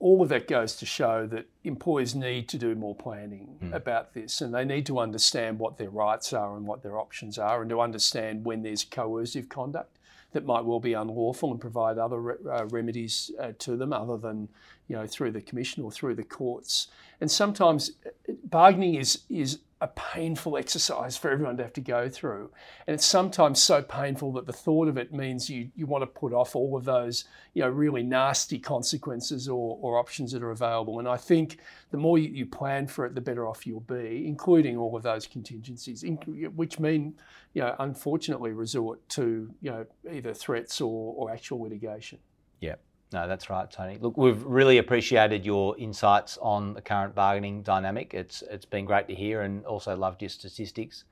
all 0.00 0.22
of 0.22 0.28
that 0.30 0.48
goes 0.48 0.74
to 0.76 0.86
show 0.86 1.26
that 1.26 1.46
employers 1.64 2.14
need 2.14 2.48
to 2.48 2.58
do 2.58 2.74
more 2.74 2.94
planning 2.94 3.56
Hmm. 3.60 3.72
about 3.72 4.14
this 4.14 4.40
and 4.40 4.52
they 4.52 4.64
need 4.64 4.86
to 4.86 4.98
understand 4.98 5.58
what 5.58 5.78
their 5.78 5.90
rights 5.90 6.32
are 6.32 6.56
and 6.56 6.66
what 6.66 6.82
their 6.82 6.98
options 6.98 7.38
are 7.38 7.60
and 7.60 7.70
to 7.70 7.80
understand 7.80 8.44
when 8.44 8.62
there's 8.62 8.84
coercive 8.84 9.48
conduct 9.48 9.98
that 10.34 10.44
might 10.44 10.64
well 10.64 10.80
be 10.80 10.92
unlawful 10.92 11.50
and 11.52 11.60
provide 11.60 11.96
other 11.96 12.20
re- 12.20 12.34
uh, 12.50 12.66
remedies 12.66 13.30
uh, 13.40 13.52
to 13.60 13.76
them 13.76 13.92
other 13.92 14.18
than 14.18 14.48
you 14.88 14.96
know 14.96 15.06
through 15.06 15.30
the 15.30 15.40
commission 15.40 15.82
or 15.82 15.90
through 15.90 16.14
the 16.14 16.24
courts. 16.24 16.88
And 17.20 17.30
sometimes 17.30 17.92
uh, 18.04 18.32
bargaining 18.44 18.96
is 18.96 19.22
is 19.30 19.60
a 19.84 19.88
painful 19.88 20.56
exercise 20.56 21.14
for 21.14 21.30
everyone 21.30 21.58
to 21.58 21.62
have 21.62 21.74
to 21.74 21.80
go 21.82 22.08
through. 22.08 22.50
And 22.86 22.94
it's 22.94 23.04
sometimes 23.04 23.62
so 23.62 23.82
painful 23.82 24.32
that 24.32 24.46
the 24.46 24.52
thought 24.52 24.88
of 24.88 24.96
it 24.96 25.12
means 25.12 25.50
you 25.50 25.68
you 25.76 25.84
want 25.84 26.00
to 26.00 26.06
put 26.06 26.32
off 26.32 26.56
all 26.56 26.74
of 26.74 26.86
those 26.86 27.24
you 27.52 27.60
know 27.60 27.68
really 27.68 28.02
nasty 28.02 28.58
consequences 28.58 29.46
or, 29.46 29.78
or 29.82 29.98
options 29.98 30.32
that 30.32 30.42
are 30.42 30.52
available. 30.52 31.00
And 31.00 31.06
I 31.06 31.18
think 31.18 31.58
the 31.90 31.98
more 31.98 32.16
you, 32.16 32.30
you 32.30 32.46
plan 32.46 32.86
for 32.86 33.04
it 33.04 33.14
the 33.14 33.20
better 33.20 33.46
off 33.46 33.66
you'll 33.66 33.80
be 33.80 34.26
including 34.26 34.78
all 34.78 34.96
of 34.96 35.02
those 35.02 35.26
contingencies 35.26 36.02
in, 36.02 36.16
which 36.56 36.80
mean 36.80 37.14
you 37.52 37.60
know 37.60 37.76
unfortunately 37.78 38.52
resort 38.52 39.06
to 39.10 39.54
you 39.60 39.70
know 39.70 39.84
either 40.10 40.32
threats 40.32 40.80
or, 40.80 41.14
or 41.14 41.30
actual 41.30 41.60
litigation. 41.60 42.18
Yeah. 42.58 42.76
No, 43.14 43.28
that's 43.28 43.48
right, 43.48 43.70
Tony. 43.70 43.96
Look, 44.00 44.16
we've 44.16 44.42
really 44.42 44.78
appreciated 44.78 45.46
your 45.46 45.78
insights 45.78 46.36
on 46.42 46.74
the 46.74 46.82
current 46.82 47.14
bargaining 47.14 47.62
dynamic. 47.62 48.12
It's 48.12 48.42
it's 48.50 48.64
been 48.64 48.84
great 48.86 49.06
to 49.06 49.14
hear, 49.14 49.42
and 49.42 49.64
also 49.66 49.96
loved 49.96 50.20
your 50.20 50.30
statistics. 50.30 51.04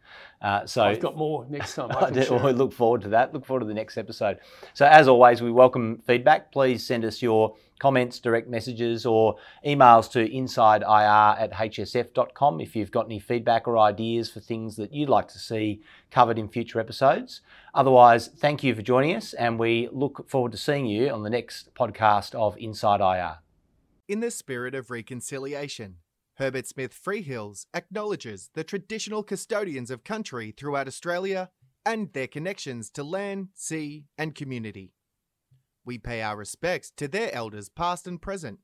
Uh, 0.43 0.67
so 0.67 0.83
I've 0.83 0.99
got 0.99 1.17
more 1.17 1.47
next 1.49 1.77
time. 1.77 1.93
I 1.93 2.11
we 2.45 2.53
look 2.55 2.73
forward 2.73 3.03
to 3.03 3.09
that. 3.11 3.33
Look 3.33 3.47
forward 3.47 3.61
to 3.61 3.67
the 3.67 3.75
next 3.75 3.97
episode. 3.99 4.39
So 4.75 4.85
as 4.85 5.07
always, 5.07 5.43
we 5.43 5.53
welcome 5.53 6.03
feedback. 6.05 6.51
Please 6.51 6.85
send 6.85 7.05
us 7.05 7.23
your 7.23 7.55
comments, 7.83 8.21
direct 8.21 8.49
messages, 8.49 9.05
or 9.05 9.35
emails 9.67 10.09
to 10.09 10.29
insideir 10.29 11.41
at 11.41 11.53
hsf.com 11.53 12.61
if 12.61 12.77
you've 12.77 12.93
got 12.93 13.07
any 13.07 13.19
feedback 13.19 13.67
or 13.67 13.77
ideas 13.77 14.31
for 14.31 14.39
things 14.39 14.77
that 14.77 14.93
you'd 14.93 15.09
like 15.09 15.27
to 15.27 15.39
see 15.41 15.83
covered 16.13 16.39
in 16.39 16.49
future 16.49 16.79
episodes. 16.79 17.41
Otherwise, 17.75 18.29
thank 18.29 18.63
you 18.63 18.73
for 18.73 18.83
joining 18.83 19.17
us, 19.17 19.35
and 19.35 19.59
we 19.59 19.89
look 19.91 20.31
forward 20.31 20.53
to 20.53 20.59
seeing 20.59 20.87
you 20.87 21.11
on 21.11 21.25
the 21.25 21.31
next 21.31 21.75
podcast 21.75 22.37
of 22.37 22.57
Inside 22.57 23.01
IR. 23.01 23.39
In 24.07 24.21
the 24.21 24.31
spirit 24.31 24.77
of 24.77 24.89
reconciliation, 24.91 25.97
Herbert 26.37 26.69
Smith 26.69 26.95
Freehills 26.95 27.67
acknowledges 27.75 28.51
the 28.55 28.63
traditional 28.63 29.25
custodians 29.25 29.91
of 29.91 30.05
country 30.05 30.55
throughout 30.57 30.87
Australia 30.87 31.51
and 31.85 32.13
their 32.13 32.29
connections 32.29 32.91
to 32.91 33.03
land, 33.03 33.49
sea, 33.55 34.05
and 34.17 34.37
community. 34.37 34.93
We 35.85 35.99
pay 35.99 36.23
our 36.23 36.37
respects 36.37 36.91
to 36.97 37.09
their 37.09 37.35
elders, 37.35 37.69
past 37.69 38.07
and 38.07 38.23
present, 38.23 38.61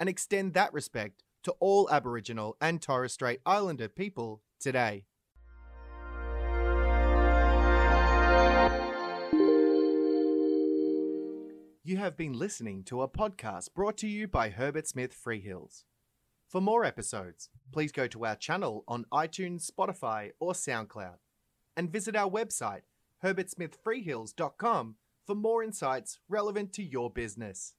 and 0.00 0.08
extend 0.08 0.54
that 0.54 0.72
respect 0.72 1.22
to 1.42 1.52
all 1.60 1.88
Aboriginal 1.90 2.56
and 2.60 2.80
Torres 2.80 3.12
Strait 3.12 3.40
Islander 3.44 3.88
people 3.88 4.42
today. 4.58 5.04
You 11.84 11.96
have 11.96 12.16
been 12.16 12.32
listening 12.32 12.84
to 12.84 13.02
a 13.02 13.08
podcast 13.08 13.74
brought 13.74 13.96
to 13.98 14.08
you 14.08 14.28
by 14.28 14.50
Herbert 14.50 14.86
Smith 14.86 15.12
Freehills. 15.12 15.84
For 16.46 16.60
more 16.60 16.84
episodes, 16.84 17.50
please 17.72 17.92
go 17.92 18.06
to 18.06 18.24
our 18.24 18.36
channel 18.36 18.84
on 18.86 19.04
iTunes, 19.12 19.68
Spotify, 19.68 20.30
or 20.38 20.52
SoundCloud, 20.52 21.16
and 21.76 21.90
visit 21.90 22.14
our 22.14 22.30
website, 22.30 22.82
herbertsmithfreehills.com 23.24 24.94
for 25.26 25.34
more 25.34 25.62
insights 25.62 26.18
relevant 26.28 26.72
to 26.74 26.82
your 26.82 27.10
business. 27.10 27.74